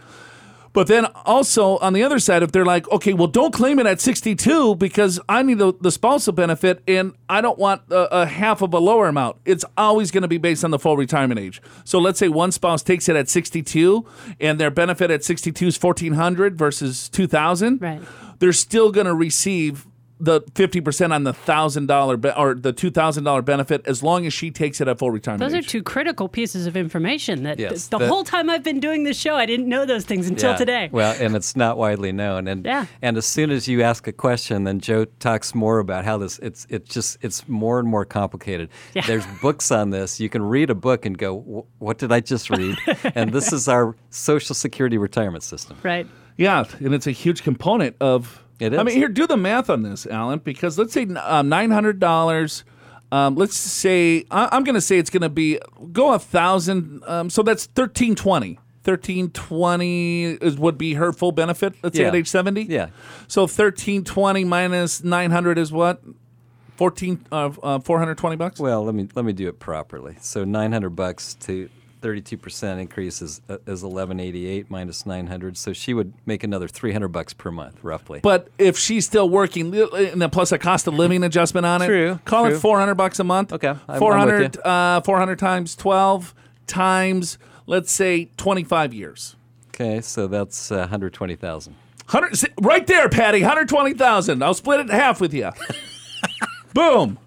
[0.75, 3.85] But then also on the other side, if they're like, okay, well, don't claim it
[3.85, 8.25] at 62 because I need the, the spousal benefit and I don't want a, a
[8.25, 9.37] half of a lower amount.
[9.45, 11.61] It's always going to be based on the full retirement age.
[11.85, 14.05] So let's say one spouse takes it at 62
[14.41, 17.81] and their benefit at 62 is 1400 versus 2000.
[17.81, 18.01] Right.
[18.39, 19.87] They're still going to receive
[20.19, 24.79] the 50% on the $1,000 be- or the $2,000 benefit as long as she takes
[24.79, 25.67] it at full retirement Those are age.
[25.67, 29.19] two critical pieces of information that Yes, the that- whole time I've been doing this
[29.19, 30.57] show, I didn't know those things until Yeah.
[30.57, 30.89] today.
[30.91, 32.47] Well, and it's not widely known.
[32.47, 32.85] And Yeah.
[33.01, 36.39] and as soon as you ask a question, then Joe talks more about how this
[36.39, 38.69] it's it's just it's more and more complicated.
[38.93, 39.03] Yeah.
[39.05, 40.19] There's books on this.
[40.21, 42.77] You can read a book and go, "What did I just read?"
[43.15, 45.75] and this is our Social Security retirement system.
[45.83, 46.07] right.
[46.37, 48.41] Yeah, and it's a huge component of.
[48.59, 51.71] It I mean, here, do the math on this, Alan, because let's say um, nine
[51.71, 52.63] hundred dollars.
[53.11, 55.59] Um, let's say I, I'm going to say it's going to be
[55.91, 57.03] go a thousand.
[57.05, 58.59] Um, so that's thirteen twenty.
[58.83, 61.75] Thirteen twenty is would be her full benefit.
[61.83, 62.63] Let's say at age seventy.
[62.63, 62.89] Yeah.
[63.27, 66.01] So thirteen twenty minus nine hundred is what?
[66.75, 68.59] Fourteen uh, uh, four hundred twenty bucks.
[68.59, 70.17] Well, let me let me do it properly.
[70.21, 71.69] So 900 bucks to
[72.05, 75.57] 32% increase is, uh, is 1188 minus 900.
[75.57, 78.19] So she would make another 300 bucks per month, roughly.
[78.21, 81.87] But if she's still working, and then plus a cost of living adjustment on it,
[81.87, 83.51] True, call it four hundred bucks a month.
[83.53, 86.33] Okay, I'm- I'm 400, uh, 400 times twelve
[86.67, 89.35] times, let's say twenty five years.
[89.69, 91.75] okay, so that's uh, 120,000.
[92.07, 93.41] Hundred right there, Patty.
[93.41, 94.43] Hundred twenty thousand.
[94.43, 95.49] I'll split it in half with you.
[96.75, 97.17] Boom.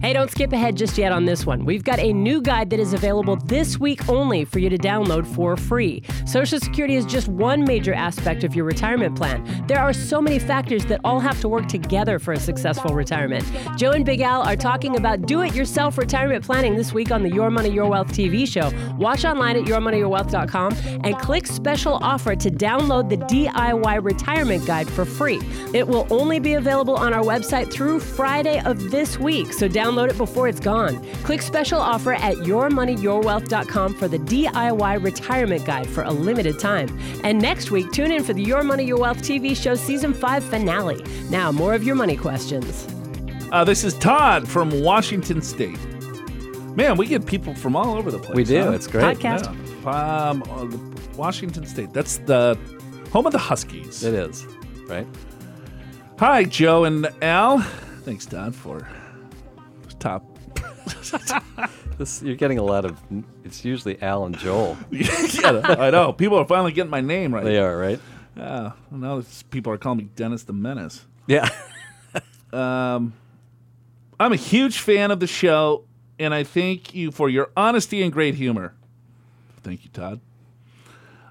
[0.00, 1.66] Hey, don't skip ahead just yet on this one.
[1.66, 5.26] We've got a new guide that is available this week only for you to download
[5.26, 6.02] for free.
[6.24, 9.44] Social Security is just one major aspect of your retirement plan.
[9.66, 13.44] There are so many factors that all have to work together for a successful retirement.
[13.76, 17.22] Joe and Big Al are talking about do it yourself retirement planning this week on
[17.22, 18.72] the Your Money, Your Wealth TV show.
[18.96, 25.04] Watch online at yourmoneyyourwealth.com and click special offer to download the DIY retirement guide for
[25.04, 25.42] free.
[25.74, 29.89] It will only be available on our website through Friday of this week, so download
[29.98, 31.04] it before it's gone.
[31.24, 36.98] Click special offer at yourmoneyyourwealth.com for the DIY retirement guide for a limited time.
[37.24, 40.44] And next week, tune in for the Your Money, Your Wealth TV show season 5
[40.44, 41.04] finale.
[41.30, 42.86] Now, more of your money questions.
[43.52, 45.78] Uh, this is Todd from Washington State.
[46.76, 48.36] Man, we get people from all over the place.
[48.36, 48.62] We do.
[48.62, 48.70] huh?
[48.70, 49.18] It's great.
[49.18, 49.56] Podcast.
[49.84, 50.28] Yeah.
[50.30, 51.92] Um, uh, Washington State.
[51.92, 52.56] That's the
[53.12, 54.04] home of the Huskies.
[54.04, 54.46] It is,
[54.86, 55.06] right?
[56.20, 57.58] Hi, Joe and Al.
[58.04, 58.86] Thanks, Todd, for
[60.00, 60.24] top.
[61.98, 62.98] This you're getting a lot of.
[63.44, 64.78] It's usually Al and Joel.
[64.90, 66.14] yeah, I know.
[66.14, 67.44] People are finally getting my name right.
[67.44, 68.00] They are right.
[68.34, 68.72] Yeah.
[68.90, 71.04] Now it's- people are calling me Dennis the Menace.
[71.26, 71.48] Yeah.
[72.52, 73.12] Um,
[74.18, 75.84] I'm a huge fan of the show,
[76.18, 78.74] and I thank you for your honesty and great humor.
[79.62, 80.20] Thank you, Todd.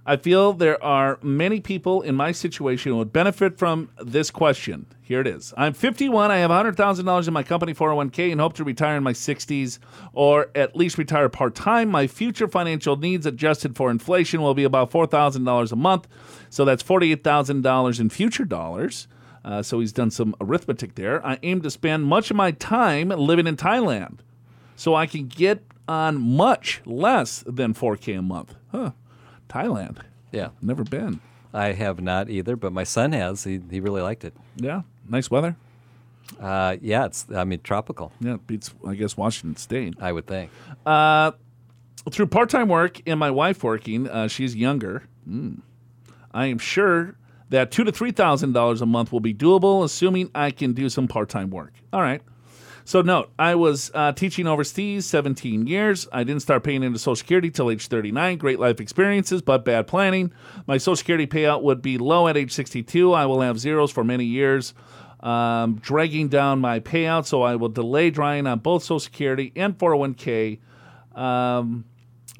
[0.09, 4.87] I feel there are many people in my situation who would benefit from this question.
[5.03, 5.53] Here it is.
[5.55, 6.31] I'm 51.
[6.31, 9.77] I have $100,000 in my company 401k and hope to retire in my 60s
[10.11, 11.89] or at least retire part time.
[11.89, 16.07] My future financial needs adjusted for inflation will be about $4,000 a month.
[16.49, 19.07] So that's $48,000 in future dollars.
[19.45, 21.23] Uh, so he's done some arithmetic there.
[21.23, 24.21] I aim to spend much of my time living in Thailand
[24.75, 28.55] so I can get on much less than 4K a month.
[28.71, 28.93] Huh.
[29.49, 29.97] Thailand.
[30.31, 30.49] Yeah.
[30.61, 31.19] Never been.
[31.53, 33.43] I have not either, but my son has.
[33.43, 34.33] He he really liked it.
[34.55, 34.83] Yeah.
[35.07, 35.55] Nice weather.
[36.39, 38.11] Uh, yeah, it's I mean tropical.
[38.19, 39.95] Yeah, it beats, I guess, Washington State.
[39.99, 40.51] I would think.
[42.11, 45.03] Through part time work and my wife working, uh, she's younger,
[46.31, 47.15] I am sure
[47.49, 50.87] that two to three thousand dollars a month will be doable, assuming I can do
[50.89, 51.73] some part-time work.
[51.91, 52.21] All right.
[52.89, 56.07] So note, I was uh, teaching overseas 17 years.
[56.11, 58.39] I didn't start paying into Social Security till age 39.
[58.39, 60.33] Great life experiences, but bad planning.
[60.65, 63.13] My Social Security payout would be low at age 62.
[63.13, 64.73] I will have zeros for many years,
[65.19, 67.27] um, dragging down my payout.
[67.27, 70.57] So I will delay drawing on both Social Security and 401k
[71.13, 71.85] um,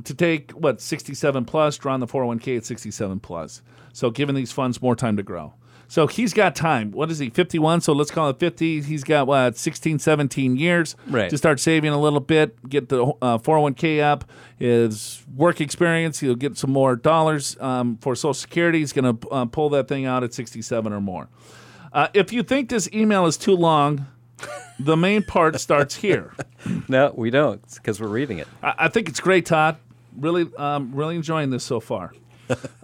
[0.04, 3.62] to take what 67 plus, draw on the 401k at 67 plus.
[3.94, 5.54] So giving these funds more time to grow.
[5.90, 6.92] So he's got time.
[6.92, 7.82] What is he, 51?
[7.82, 8.82] So let's call it 50.
[8.84, 11.30] He's got, what, 16, 17 years Right.
[11.32, 14.24] to start saving a little bit, get the uh, 401k up,
[14.58, 16.20] his work experience.
[16.20, 18.78] He'll get some more dollars um, for Social Security.
[18.80, 21.28] He's going to uh, pull that thing out at 67 or more.
[21.92, 24.06] Uh, if you think this email is too long,
[24.80, 26.34] the main part starts here.
[26.90, 28.48] No, we don't, because we're reading it.
[28.62, 29.78] I, I think it's great, Todd.
[30.18, 32.12] Really, um, really enjoying this so far.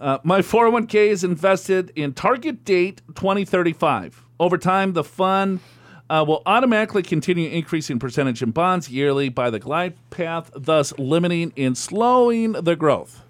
[0.00, 4.24] Uh, my 401k is invested in target date 2035.
[4.38, 5.60] Over time, the fund
[6.08, 11.52] uh, will automatically continue increasing percentage in bonds yearly by the glide path, thus limiting
[11.56, 13.22] and slowing the growth.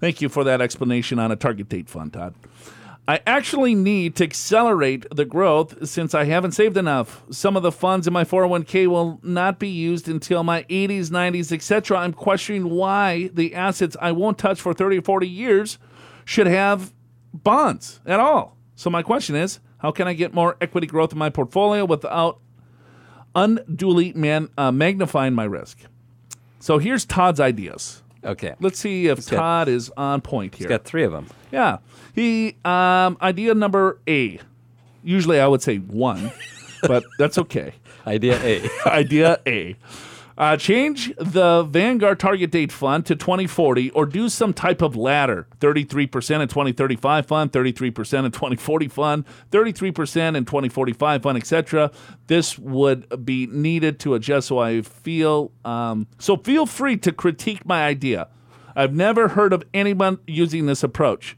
[0.00, 2.34] Thank you for that explanation on a target date fund, Todd.
[3.08, 7.24] I actually need to accelerate the growth since I haven't saved enough.
[7.30, 11.50] Some of the funds in my 401k will not be used until my 80s, 90s,
[11.50, 11.98] etc.
[11.98, 15.78] I'm questioning why the assets I won't touch for 30 or 40 years
[16.24, 16.92] should have
[17.34, 18.56] bonds at all.
[18.76, 22.38] So my question is, how can I get more equity growth in my portfolio without
[23.34, 25.78] unduly man, uh, magnifying my risk?
[26.60, 28.02] So here's Todd's ideas.
[28.24, 28.54] Okay.
[28.60, 30.68] Let's see if got- Todd is on point here.
[30.68, 31.26] He's got three of them.
[31.50, 31.78] Yeah.
[32.14, 34.40] He um idea number A.
[35.02, 36.32] Usually I would say one,
[36.82, 37.74] but that's okay.
[38.06, 38.68] Idea A.
[38.86, 39.76] idea A.
[40.36, 45.46] Uh, change the Vanguard target date fund to 2040 or do some type of ladder
[45.60, 51.90] 33% in 2035 fund, 33% in 2040 fund, 33% in 2045 fund, etc.
[52.28, 55.52] This would be needed to adjust so I feel.
[55.64, 58.28] Um, so feel free to critique my idea.
[58.74, 61.36] I've never heard of anyone using this approach.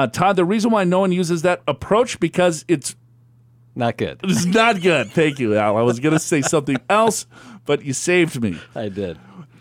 [0.00, 2.96] Uh, Todd, the reason why no one uses that approach because it's
[3.74, 4.18] Not good.
[4.24, 5.10] it's not good.
[5.10, 5.76] Thank you, Al.
[5.76, 7.26] I was going to say something else,
[7.66, 8.58] but you saved me.
[8.74, 9.18] I did.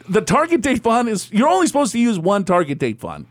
[0.07, 3.25] The target date fund is you're only supposed to use one target date fund.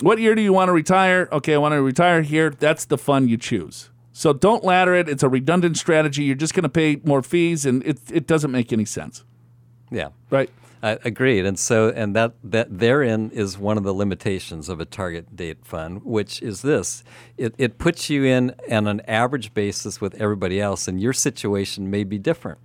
[0.00, 1.28] What year do you want to retire?
[1.30, 2.48] Okay, I want to retire here.
[2.50, 3.90] That's the fund you choose.
[4.12, 5.08] So don't ladder it.
[5.08, 6.24] It's a redundant strategy.
[6.24, 9.22] You're just going to pay more fees, and it, it doesn't make any sense,
[9.90, 10.08] Yeah.
[10.30, 10.48] right?
[10.84, 14.84] Uh, agreed, and so and that that therein is one of the limitations of a
[14.84, 17.02] target date fund, which is this:
[17.38, 21.90] it it puts you in on an average basis with everybody else, and your situation
[21.90, 22.58] may be different,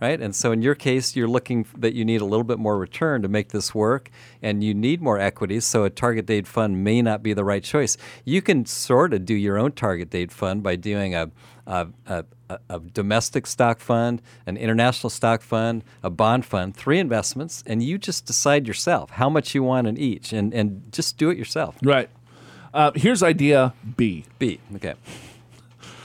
[0.00, 0.20] right?
[0.20, 3.22] And so in your case, you're looking that you need a little bit more return
[3.22, 4.10] to make this work,
[4.42, 5.60] and you need more equity.
[5.60, 7.96] So a target date fund may not be the right choice.
[8.24, 11.30] You can sort of do your own target date fund by doing a
[11.68, 16.98] a, a, a, a domestic stock fund, an international stock fund, a bond fund, three
[16.98, 21.16] investments, and you just decide yourself how much you want in each, and, and just
[21.16, 21.76] do it yourself.
[21.82, 22.10] Right.
[22.72, 24.24] Uh, here's idea B.
[24.38, 24.60] B.
[24.76, 24.94] Okay.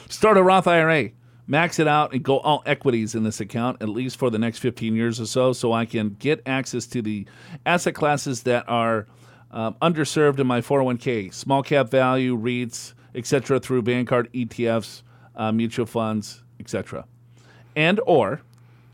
[0.10, 1.10] Start a Roth IRA,
[1.48, 4.60] max it out, and go all equities in this account at least for the next
[4.60, 7.26] 15 years or so, so I can get access to the
[7.66, 9.08] asset classes that are
[9.52, 15.02] um, underserved in my 401k, small cap value, REITs, etc., through Vanguard ETFs,
[15.36, 17.06] uh, mutual funds, etc.
[17.76, 18.42] And or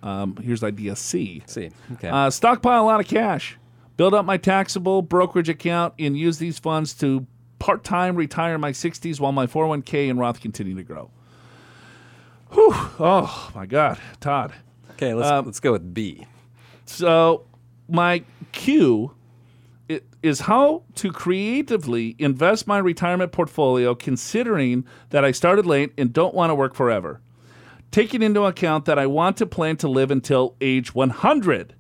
[0.04, 1.43] um, here's idea C.
[1.45, 1.69] C.
[1.93, 2.10] Okay.
[2.10, 3.58] Uh, stockpile a lot of cash.
[3.97, 7.27] Build up my taxable brokerage account and use these funds to
[7.60, 11.12] part time retire in my 60s while my 401k and Roth continue to grow.
[12.51, 12.71] Whew.
[12.73, 13.99] Oh, my God.
[14.19, 14.54] Todd.
[14.91, 15.13] okay.
[15.13, 16.25] Let's um, let's go with B.
[16.86, 17.45] So,
[17.88, 19.12] my i-
[20.23, 26.34] is how to creatively invest my retirement portfolio considering that I started late and don't
[26.36, 27.21] want to work forever.
[27.91, 31.75] Taking into account that I want to plan to live until age 100.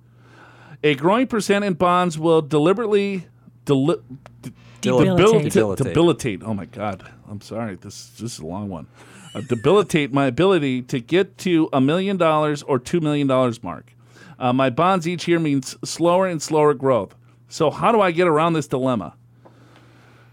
[0.83, 3.27] A growing percent in bonds will deliberately
[3.65, 4.01] deli-
[4.41, 5.51] d- Debilitate.
[5.53, 6.41] debilita- debilitate.
[6.43, 7.07] Oh my God.
[7.29, 7.75] I'm sorry.
[7.75, 8.87] This, this is a long one.
[9.33, 13.93] Uh, debilitate my ability to get to a million dollars or two million dollars mark.
[14.39, 17.15] Uh, my bonds each year means slower and slower growth.
[17.51, 19.13] So how do I get around this dilemma?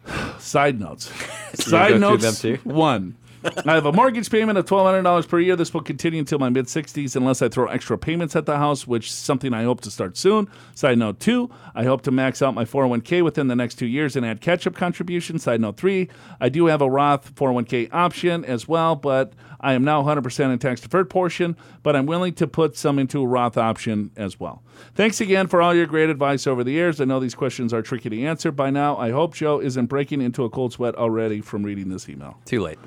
[0.39, 1.13] Side notes.
[1.55, 2.45] Side notes.
[2.63, 3.17] One.
[3.45, 5.57] I have a mortgage payment of twelve hundred dollars per year.
[5.57, 8.87] This will continue until my mid sixties, unless I throw extra payments at the house,
[8.87, 10.49] which is something I hope to start soon.
[10.75, 13.57] Side note two: I hope to max out my four hundred one k within the
[13.57, 15.43] next two years and add catch up contributions.
[15.43, 16.09] Side note three:
[16.41, 19.85] I do have a Roth four hundred one k option as well, but I am
[19.85, 23.57] now 100% in tax deferred portion, but I'm willing to put some into a Roth
[23.57, 24.63] option as well.
[24.95, 27.01] Thanks again for all your great advice over the years.
[27.01, 28.97] I know these questions are tricky to answer by now.
[28.97, 32.39] I hope Joe isn't breaking into a cold sweat already from reading this email.
[32.45, 32.79] Too late.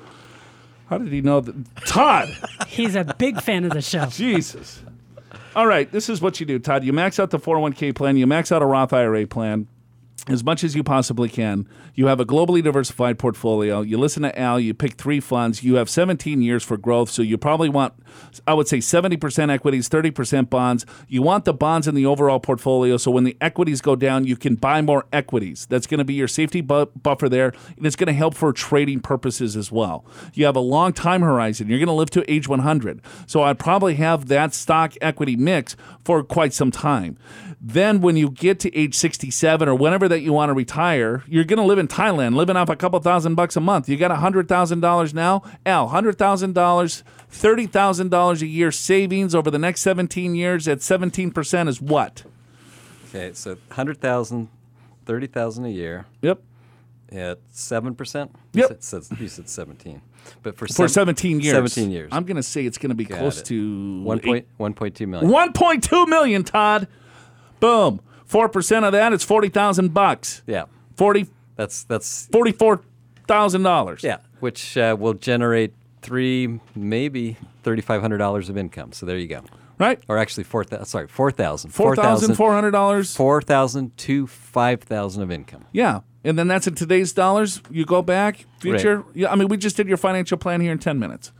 [0.92, 1.54] How did he know that?
[1.86, 2.36] Todd!
[2.68, 4.04] He's a big fan of the show.
[4.10, 4.82] Jesus.
[5.56, 6.84] All right, this is what you do, Todd.
[6.84, 9.68] You max out the 401k plan, you max out a Roth IRA plan
[10.28, 11.66] as much as you possibly can.
[11.94, 13.80] You have a globally diversified portfolio.
[13.80, 15.64] You listen to Al, you pick three funds.
[15.64, 17.94] You have 17 years for growth, so you probably want,
[18.46, 20.86] I would say, 70% equities, 30% bonds.
[21.08, 24.36] You want the bonds in the overall portfolio, so when the equities go down, you
[24.36, 25.66] can buy more equities.
[25.66, 28.52] That's going to be your safety bu- buffer there, and it's going to help for
[28.52, 30.04] trading purposes as well.
[30.34, 31.68] You have a long time horizon.
[31.68, 33.02] You're going to live to age 100.
[33.26, 37.18] So I'd probably have that stock equity mix for quite some time.
[37.64, 41.44] Then, when you get to age 67 or whenever that you want to retire, you're
[41.44, 43.88] going to live in Thailand, living off a couple thousand bucks a month.
[43.88, 45.42] You got $100,000 now.
[45.64, 52.24] Al, $100,000, $30,000 a year savings over the next 17 years at 17% is what?
[53.10, 54.48] Okay, so 100,000,
[55.06, 56.40] 30,000 a year Yep.
[57.12, 58.30] at 7%?
[58.54, 58.70] Yep.
[58.70, 60.02] You said, you said 17.
[60.42, 61.54] But for, For sev- 17 years.
[61.54, 62.08] 17 years.
[62.12, 63.44] I'm going to say it's going to be Got close it.
[63.46, 65.30] to One point, 1.2 million.
[65.30, 66.88] 1.2 million, Todd.
[67.62, 68.00] Boom.
[68.28, 70.42] 4% of that is 40,000 bucks.
[70.48, 70.64] Yeah.
[70.96, 74.02] 40 That's, that's, $44,000.
[74.02, 75.72] yeah, which uh, will generate
[76.02, 78.90] three, maybe $3,500 of income.
[78.92, 79.42] So there you go.
[79.78, 80.02] Right?
[80.08, 81.70] Or actually, 4,000, sorry, 4,000.
[81.70, 83.16] $4,400.
[83.16, 85.64] 4,000 to 5,000 of income.
[85.70, 86.00] Yeah.
[86.24, 87.60] And then that's in today's dollars.
[87.70, 89.04] You go back, future.
[89.14, 91.30] Yeah, I mean, we just did your financial plan here in 10 minutes.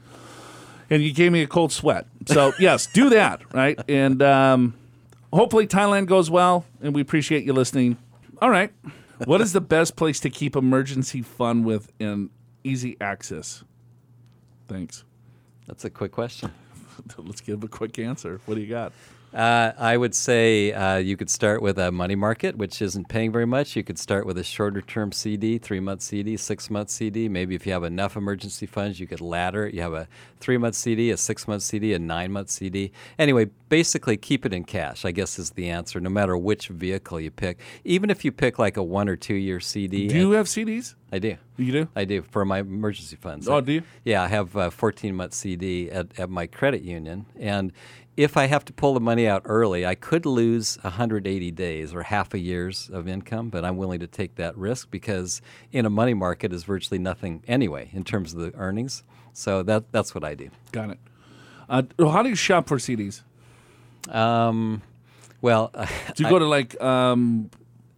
[0.88, 2.06] And you gave me a cold sweat.
[2.26, 3.78] So, yes, do that, right?
[3.88, 4.74] And um,
[5.32, 7.96] hopefully Thailand goes well, and we appreciate you listening.
[8.40, 8.72] All right.
[9.24, 12.30] What is the best place to keep emergency fund with in
[12.64, 13.62] easy access?
[14.68, 15.04] Thanks.
[15.66, 16.50] That's a quick question.
[17.18, 18.40] Let's give a quick answer.
[18.46, 18.92] What do you got?
[19.32, 23.32] Uh, I would say uh, you could start with a money market, which isn't paying
[23.32, 23.76] very much.
[23.76, 27.30] You could start with a shorter term CD, three month CD, six month CD.
[27.30, 29.66] Maybe if you have enough emergency funds, you could ladder.
[29.66, 29.74] it.
[29.74, 30.06] You have a
[30.42, 32.92] three month CD, a six month CD, a nine month CD.
[33.18, 37.20] Anyway, basically keep it in cash, I guess is the answer, no matter which vehicle
[37.20, 37.60] you pick.
[37.84, 40.08] Even if you pick like a one or two year CD.
[40.08, 40.94] Do you have CDs?
[41.10, 41.36] I do.
[41.56, 41.88] You do?
[41.94, 43.48] I do for my emergency funds.
[43.48, 43.82] Oh, do you?
[44.04, 47.26] Yeah, I have a 14 month CD at, at my credit union.
[47.38, 47.72] And
[48.16, 52.02] if I have to pull the money out early, I could lose 180 days or
[52.02, 55.90] half a year's of income, but I'm willing to take that risk because in a
[55.90, 59.02] money market is virtually nothing anyway in terms of the earnings.
[59.32, 60.50] So that that's what I do.
[60.72, 60.98] Got it.
[61.68, 63.22] Uh, how do you shop for CDs?
[64.10, 64.82] Um,
[65.40, 65.70] well,
[66.14, 67.50] Do you go to like um,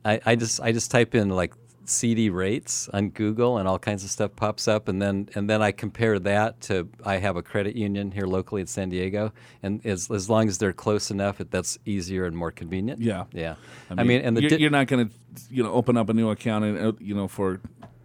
[0.04, 1.54] I, I just I just type in like
[1.86, 5.60] CD rates on Google and all kinds of stuff pops up and then and then
[5.60, 9.84] I compare that to I have a credit union here locally in San Diego and
[9.84, 13.02] as, as long as they're close enough it, that's easier and more convenient.
[13.02, 13.24] Yeah.
[13.32, 13.56] Yeah.
[13.90, 15.14] I mean, and the you're, di- you're not going to
[15.50, 17.60] you know open up a new account and uh, you know for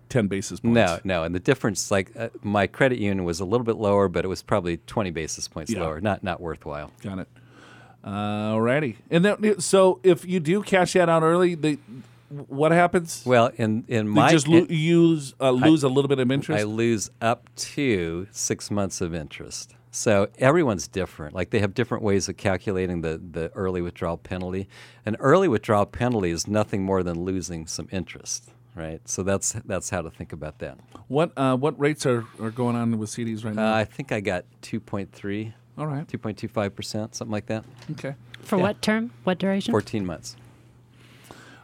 [0.09, 0.75] ten basis points.
[0.75, 4.07] no, no, and the difference like uh, my credit union was a little bit lower
[4.09, 5.81] but it was probably 20 basis points Yeah.
[5.83, 6.01] lower.
[6.01, 6.91] Not not worthwhile.
[7.01, 7.27] Got it.
[8.03, 8.95] Alrighty.
[9.11, 11.77] And then so if you do cash that out early, they
[12.47, 13.23] what happens?
[13.25, 16.59] Well, in in you my just lo- use uh, lose a little bit of interest.
[16.61, 19.73] I lose up to six months of interest.
[19.91, 21.33] So everyone's different.
[21.33, 24.69] Like they have different ways of calculating the, the early withdrawal penalty.
[25.03, 29.01] An early withdrawal penalty is nothing more than losing some interest, right?
[29.07, 30.77] So that's that's how to think about that.
[31.07, 33.75] what uh, what rates are, are going on with CDs right Uh, now?
[33.75, 36.07] I think I got 2.3, All right.
[36.07, 37.63] 2.25%, something like that.
[37.91, 38.15] Okay.
[38.41, 38.63] For Yeah.
[38.63, 39.11] what term?
[39.23, 39.71] What duration?
[39.71, 40.35] 14 months.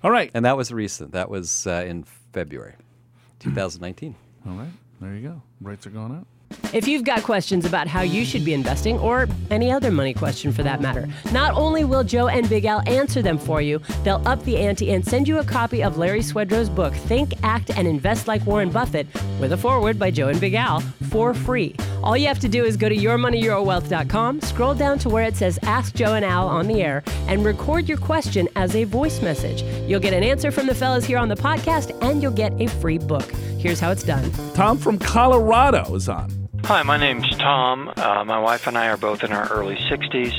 [0.04, 0.30] All right.
[0.34, 1.12] And that was recent.
[1.14, 2.76] That was uh, in February
[3.40, 4.16] 2019.
[4.48, 4.68] All right.
[5.02, 5.42] There you go.
[5.62, 6.28] Rates are going up.
[6.74, 10.52] If you've got questions about how you should be investing, or any other money question
[10.52, 14.22] for that matter, not only will Joe and Big Al answer them for you, they'll
[14.26, 17.88] up the ante and send you a copy of Larry Swedroe's book, Think, Act, and
[17.88, 19.08] Invest Like Warren Buffett,
[19.40, 21.76] with a foreword by Joe and Big Al, for free.
[22.04, 25.58] All you have to do is go to yourmoneyyourwealth.com, scroll down to where it says
[25.64, 29.64] Ask Joe and Al on the air, and record your question as a voice message.
[29.90, 32.68] You'll get an answer from the fellas here on the podcast, and you'll get a
[32.68, 33.30] free book.
[33.60, 34.32] Here's how it's done.
[34.54, 36.45] Tom from Colorado is on.
[36.68, 37.94] Hi, my name's Tom.
[37.96, 40.34] Uh, my wife and I are both in our early 60s.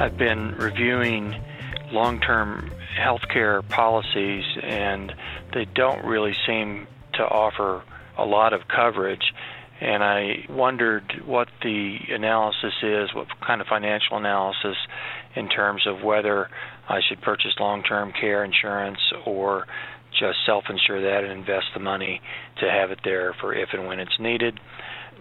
[0.00, 1.34] I've been reviewing
[1.90, 5.12] long term healthcare policies, and
[5.52, 7.82] they don't really seem to offer
[8.16, 9.34] a lot of coverage.
[9.80, 14.76] and I wondered what the analysis is, what kind of financial analysis
[15.34, 16.48] in terms of whether
[16.88, 19.66] I should purchase long-term care insurance or
[20.12, 22.20] just self-insure that and invest the money
[22.60, 24.60] to have it there for if and when it's needed.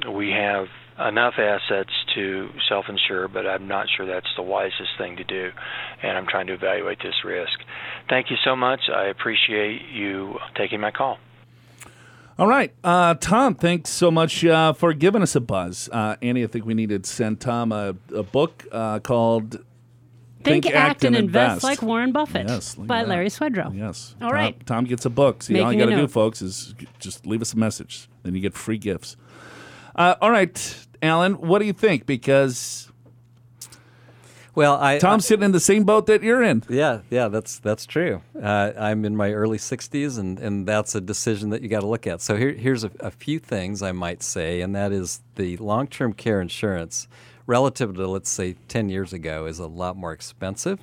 [0.10, 0.68] We have
[0.99, 5.52] enough assets to self-insure, but I'm not sure that's the wisest thing to do,
[6.04, 7.60] and I'm trying to evaluate this risk.
[8.10, 8.82] Thank you so much.
[8.93, 11.18] I appreciate you taking my call.
[12.38, 13.56] All right, uh, Tom.
[13.56, 16.43] Thanks so much uh, for giving us a buzz, uh, Andi.
[16.43, 19.64] I think we need to send Tom a, a book uh, called
[20.43, 23.08] Think, act, and invest, like Warren Buffett Yes, by that.
[23.10, 23.78] Larry Swedroe.
[23.78, 24.16] Yes.
[24.22, 24.66] All Tom- right.
[24.66, 25.43] Tom gets a book.
[25.43, 28.10] See, all you got to do, folks, is just leave us a message.
[28.24, 29.18] Then you get free gifts.
[29.95, 32.05] Uh, all right, Alan, what do you think?
[32.05, 32.91] Because
[34.55, 36.63] Well, I Tom's sitting in the same boat that you're in.
[36.69, 38.21] Yeah, yeah, that's that's true.
[38.41, 41.87] Uh, I'm in my early 60s, and, and that's a decision that you got to
[41.87, 42.21] look at.
[42.21, 46.13] So here, here's a, a few things I might say, and that is the long-term
[46.13, 47.07] care insurance,
[47.47, 50.79] relative to let's say 10 years ago, is a lot more expensive.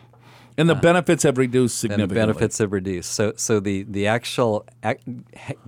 [0.57, 2.15] And the benefits have reduced and significantly.
[2.15, 3.13] the benefits have reduced.
[3.13, 4.67] So, so the the actual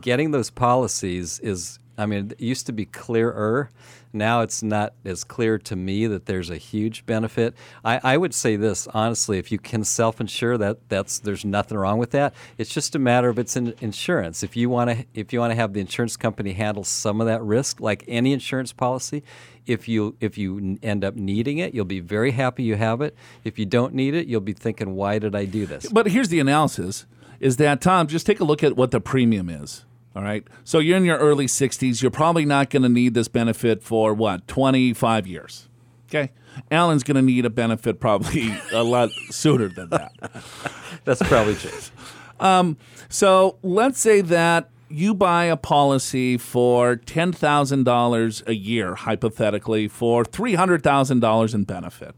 [0.01, 3.71] getting those policies is, I mean, it used to be clearer.
[4.13, 7.55] Now it's not as clear to me that there's a huge benefit.
[7.85, 11.99] I, I would say this honestly: if you can self-insure, that that's there's nothing wrong
[11.99, 12.35] with that.
[12.59, 14.43] It's just a matter of it's in insurance.
[14.43, 17.27] If you want to, if you want to have the insurance company handle some of
[17.29, 19.23] that risk, like any insurance policy,
[19.67, 23.15] if you if you end up needing it, you'll be very happy you have it.
[23.45, 25.87] If you don't need it, you'll be thinking, why did I do this?
[25.87, 27.07] But here's the analysis:
[27.39, 28.09] is that Tom?
[28.09, 29.85] Just take a look at what the premium is.
[30.17, 30.47] All right.
[30.65, 32.03] So you're in your early 60s.
[32.03, 35.69] You're probably not going to need this benefit for what 25 years.
[36.09, 36.33] Okay.
[36.71, 40.13] Alan's going to need a benefit probably a lot sooner than that.
[41.05, 41.71] That's probably true.
[43.09, 51.55] So let's say that you buy a policy for $10,000 a year, hypothetically, for $300,000
[51.55, 52.15] in benefit,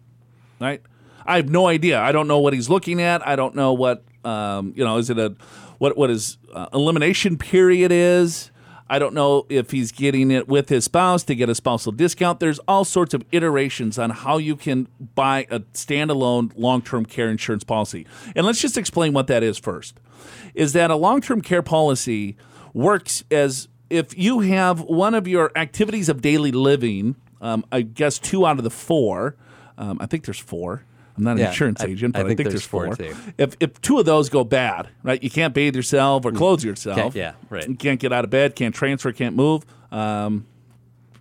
[0.60, 0.82] right?
[1.26, 2.00] I have no idea.
[2.00, 3.26] I don't know what he's looking at.
[3.26, 5.36] I don't know what, um, you know, is it a,
[5.78, 8.50] what, what his uh, elimination period is.
[8.88, 12.40] I don't know if he's getting it with his spouse to get a spousal discount.
[12.40, 17.30] There's all sorts of iterations on how you can buy a standalone long term care
[17.30, 18.06] insurance policy.
[18.36, 19.98] And let's just explain what that is first.
[20.54, 22.36] Is that a long term care policy
[22.74, 28.18] works as if you have one of your activities of daily living, um, I guess
[28.18, 29.36] two out of the four,
[29.78, 30.84] um, I think there's four.
[31.16, 32.86] I'm not an Yeah, insurance I- agent, I but I think think, there's there's, four.
[32.86, 33.14] four, too.
[33.38, 36.96] If, if two of those go bad, right, you can't bathe yourself or clothe yourself.
[36.96, 37.68] Can't- yeah, right.
[37.68, 39.64] You can't get out of bed, can't transfer, can't move.
[39.90, 40.46] Um,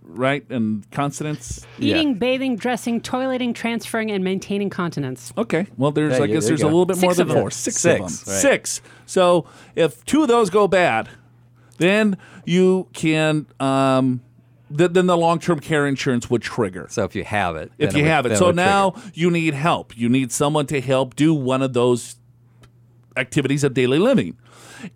[0.03, 0.43] right?
[0.49, 1.65] And consonants.
[1.79, 5.31] Eating, bathing, dressing, toileting, transferring, and maintaining continence.
[5.37, 5.67] Okay.
[5.77, 7.37] Well, there's Yeah, I guess there you there's a little bit more than of them.
[7.37, 7.51] four.
[7.51, 8.33] Six, Six, of them.
[8.33, 8.41] right.
[8.41, 8.81] Six.
[9.05, 11.09] So if two of those go bad,
[11.77, 13.45] then you can.
[13.59, 14.21] Um,
[14.77, 16.87] th- then the long-term care insurance would trigger.
[16.89, 18.37] So if you have it, if you would- have it.
[18.37, 19.11] So would now trigger.
[19.13, 19.97] you need help.
[19.97, 22.15] You need someone to help do one of those
[23.17, 24.37] activities of daily living.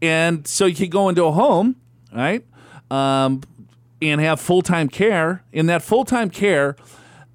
[0.02, 1.76] And so you can go into a home,
[2.14, 2.44] right?
[2.90, 3.42] Um,
[4.02, 5.44] and have full time care.
[5.52, 6.76] In that full time care,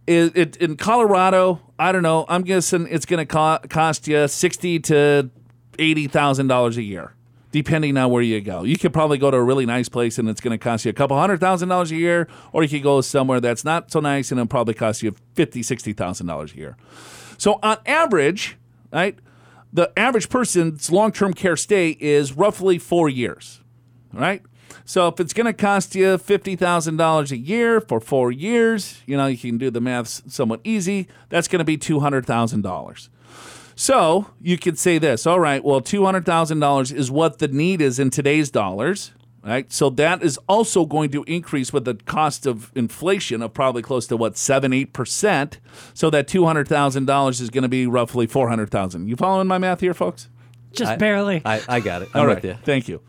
[0.06, 1.60] is it in Colorado?
[1.78, 2.24] I don't know.
[2.28, 5.30] I'm guessing it's going to co- cost you sixty to
[5.78, 7.14] eighty thousand dollars a year,
[7.52, 8.62] depending on where you go.
[8.62, 10.90] You could probably go to a really nice place and it's going to cost you
[10.90, 14.00] a couple hundred thousand dollars a year, or you could go somewhere that's not so
[14.00, 16.76] nice and it'll probably cost you fifty, sixty thousand dollars a year.
[17.38, 18.56] So on average,
[18.92, 19.18] right,
[19.72, 23.60] the average person's long-term care stay is roughly four years,
[24.12, 24.42] right?
[24.84, 29.02] So if it's going to cost you fifty thousand dollars a year for four years,
[29.06, 31.08] you know you can do the math somewhat easy.
[31.28, 33.10] That's going to be two hundred thousand dollars.
[33.80, 38.10] So you could say this, all right, well, $200,000 is what the need is in
[38.10, 39.12] today's dollars,
[39.42, 39.72] right?
[39.72, 44.06] So that is also going to increase with the cost of inflation of probably close
[44.08, 45.54] to what, 7 8%.
[45.94, 50.28] So that $200,000 is going to be roughly 400000 You following my math here, folks?
[50.72, 51.40] Just I- barely.
[51.46, 52.10] I, I got it.
[52.12, 52.44] I'm All with right.
[52.44, 52.58] you.
[52.62, 53.00] Thank you.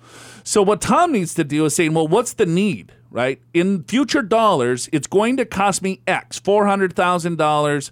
[0.45, 3.41] So what Tom needs to do is saying, well, what's the need, right?
[3.53, 7.91] In future dollars, it's going to cost me X, four hundred thousand dollars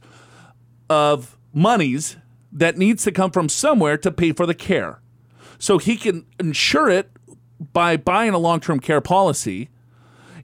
[0.90, 2.16] of monies
[2.52, 5.02] that needs to come from somewhere to pay for the care.
[5.58, 7.12] So he can insure it
[7.74, 9.70] by buying a long-term care policy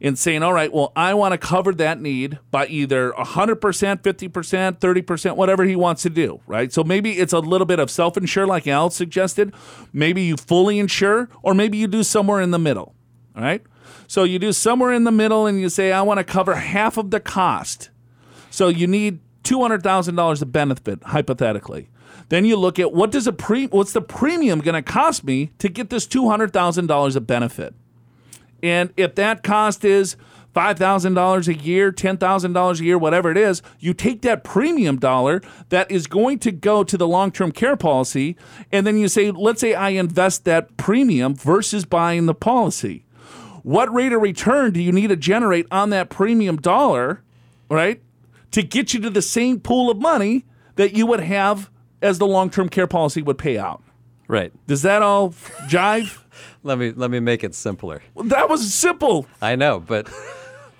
[0.02, 3.58] and saying, all right, well, I want to cover that need by either 100%,
[4.02, 6.72] 50%, 30%, whatever he wants to do, right?
[6.72, 9.54] So maybe it's a little bit of self insure, like Al suggested.
[9.94, 12.94] Maybe you fully insure, or maybe you do somewhere in the middle,
[13.36, 13.64] all right?
[14.08, 16.98] So you do somewhere in the middle and you say, I want to cover half
[16.98, 17.90] of the cost.
[18.52, 21.90] So you need $200,000 of benefit, hypothetically.
[22.30, 25.52] Then you look at what does a pre what's the premium going to cost me
[25.60, 27.74] to get this $200,000 of benefit?
[28.64, 30.16] And if that cost is
[30.56, 35.92] $5,000 a year, $10,000 a year, whatever it is, you take that premium dollar that
[35.92, 38.38] is going to go to the long term care policy,
[38.72, 43.06] and then you say, let's say I invest that premium versus buying the policy.
[43.64, 47.24] What rate of return do you need to generate on that premium dollar,
[47.70, 48.02] right,
[48.56, 50.46] to get you to the same pool of money
[50.76, 51.70] that you would have
[52.02, 53.84] as the long term care policy would pay out?
[54.30, 54.54] Right.
[54.66, 55.32] Does that all
[55.68, 56.20] jive?
[56.64, 58.02] Let me let me make it simpler.
[58.16, 59.26] That was simple.
[59.42, 60.10] I know, but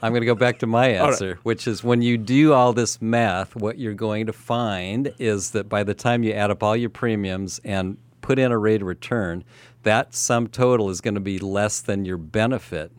[0.02, 1.08] I'm going to go back to my right.
[1.08, 5.52] answer, which is when you do all this math, what you're going to find is
[5.52, 8.82] that by the time you add up all your premiums and put in a rate
[8.82, 9.44] of return,
[9.84, 12.92] that sum total is going to be less than your benefit,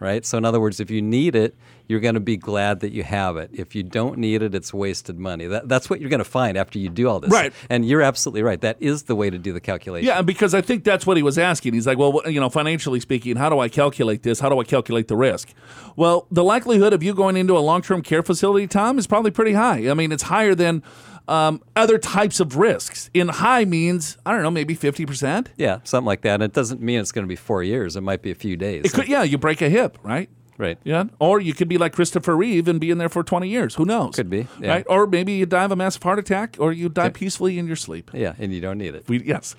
[0.00, 0.24] right?
[0.26, 1.54] So, in other words, if you need it,
[1.86, 3.50] you're going to be glad that you have it.
[3.52, 5.46] If you don't need it, it's wasted money.
[5.46, 7.30] That, that's what you're going to find after you do all this.
[7.30, 7.52] Right.
[7.68, 8.60] And you're absolutely right.
[8.60, 10.06] That is the way to do the calculation.
[10.06, 11.74] Yeah, because I think that's what he was asking.
[11.74, 14.40] He's like, well, you know, financially speaking, how do I calculate this?
[14.40, 15.52] How do I calculate the risk?
[15.96, 19.30] Well, the likelihood of you going into a long term care facility, Tom, is probably
[19.30, 19.90] pretty high.
[19.90, 20.82] I mean, it's higher than
[21.30, 23.08] um, other types of risks.
[23.14, 25.46] In high means, I don't know, maybe 50%.
[25.56, 26.34] Yeah, something like that.
[26.34, 27.96] And it doesn't mean it's going to be four years.
[27.96, 28.84] It might be a few days.
[28.84, 30.28] It could, yeah, you break a hip, right?
[30.60, 30.76] Right.
[30.84, 31.04] Yeah.
[31.18, 33.76] Or you could be like Christopher Reeve and be in there for 20 years.
[33.76, 34.14] Who knows?
[34.14, 34.68] Could be, yeah.
[34.68, 34.86] Right?
[34.90, 37.76] Or maybe you die of a massive heart attack or you die peacefully in your
[37.76, 38.10] sleep.
[38.12, 39.08] Yeah, and you don't need it.
[39.08, 39.56] We, yes.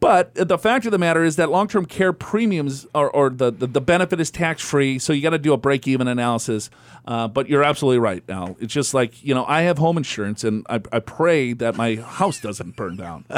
[0.00, 3.50] But the fact of the matter is that long term care premiums or, or the,
[3.50, 4.98] the, the benefit is tax free.
[4.98, 6.70] So you got to do a break even analysis.
[7.04, 8.56] Uh, but you're absolutely right, Al.
[8.58, 11.96] It's just like, you know, I have home insurance and I, I pray that my
[11.96, 13.26] house doesn't burn down.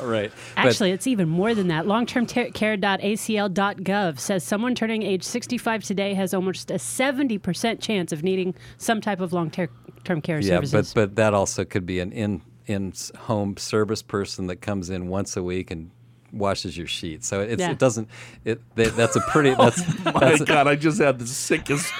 [0.00, 0.32] Right.
[0.56, 1.84] Actually, it's even more than that.
[1.86, 9.00] Longtermcare.acl.gov says someone turning age 65 today has almost a 70% chance of needing some
[9.00, 10.92] type of long term care yeah, services.
[10.94, 15.08] but but that also could be an in in home service person that comes in
[15.08, 15.90] once a week and
[16.32, 17.26] washes your sheets.
[17.26, 17.70] So it's, Yeah.
[17.70, 18.08] it doesn't
[18.44, 21.86] it they, that's a pretty oh that's, my that's God, I just had the sickest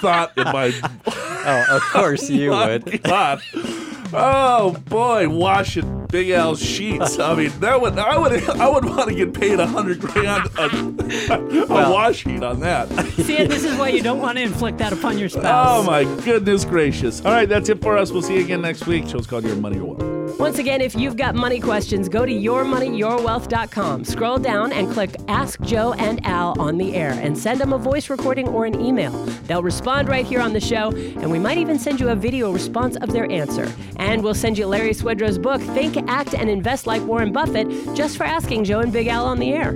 [0.00, 0.72] thought in my
[1.06, 3.02] oh of course you would.
[3.04, 3.40] God.
[4.14, 7.18] Oh boy, washing Big Al's sheets.
[7.18, 10.46] I mean, that would I would I would want to get paid a hundred grand
[10.58, 10.66] a,
[11.32, 12.88] a Well- wash sheet on that.
[13.12, 15.78] See, this is why you don't want to inflict that upon your oh, spouse.
[15.78, 17.24] Oh my goodness gracious!
[17.24, 18.10] All right, that's it for us.
[18.10, 19.08] We'll see you again next week.
[19.08, 20.21] Show's called Your Money or Wealth.
[20.38, 24.04] Once again, if you've got money questions, go to yourmoneyyourwealth.com.
[24.04, 27.78] Scroll down and click Ask Joe and Al on the air and send them a
[27.78, 29.12] voice recording or an email.
[29.46, 32.52] They'll respond right here on the show, and we might even send you a video
[32.52, 33.72] response of their answer.
[33.96, 38.16] And we'll send you Larry Swedroe's book, Think, Act, and Invest Like Warren Buffett, just
[38.16, 39.72] for asking Joe and Big Al on the air.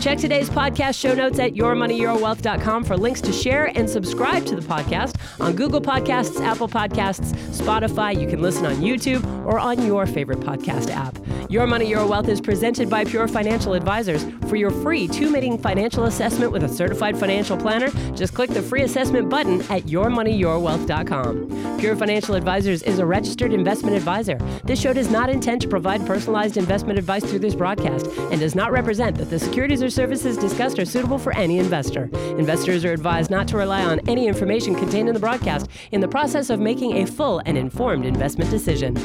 [0.00, 4.62] Check today's podcast show notes at yourmoneyyourwealth.com for links to share and subscribe to the
[4.62, 8.18] podcast on Google Podcasts, Apple Podcasts, Spotify.
[8.18, 11.18] You can listen on YouTube or on your favorite podcast app.
[11.50, 14.24] Your Money, Your Wealth is presented by Pure Financial Advisors.
[14.48, 18.62] For your free two meeting financial assessment with a certified financial planner, just click the
[18.62, 21.78] free assessment button at yourmoneyyourwealth.com.
[21.78, 24.38] Pure Financial Advisors is a registered investment advisor.
[24.64, 28.54] This show does not intend to provide personalized investment advice through this broadcast and does
[28.54, 32.08] not represent that the securities or services discussed are suitable for any investor.
[32.38, 36.08] Investors are advised not to rely on any information contained in the broadcast in the
[36.08, 38.96] process of making a full and informed investment decision.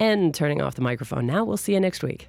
[0.00, 1.44] And turning off the microphone now.
[1.44, 2.28] We'll see you next week.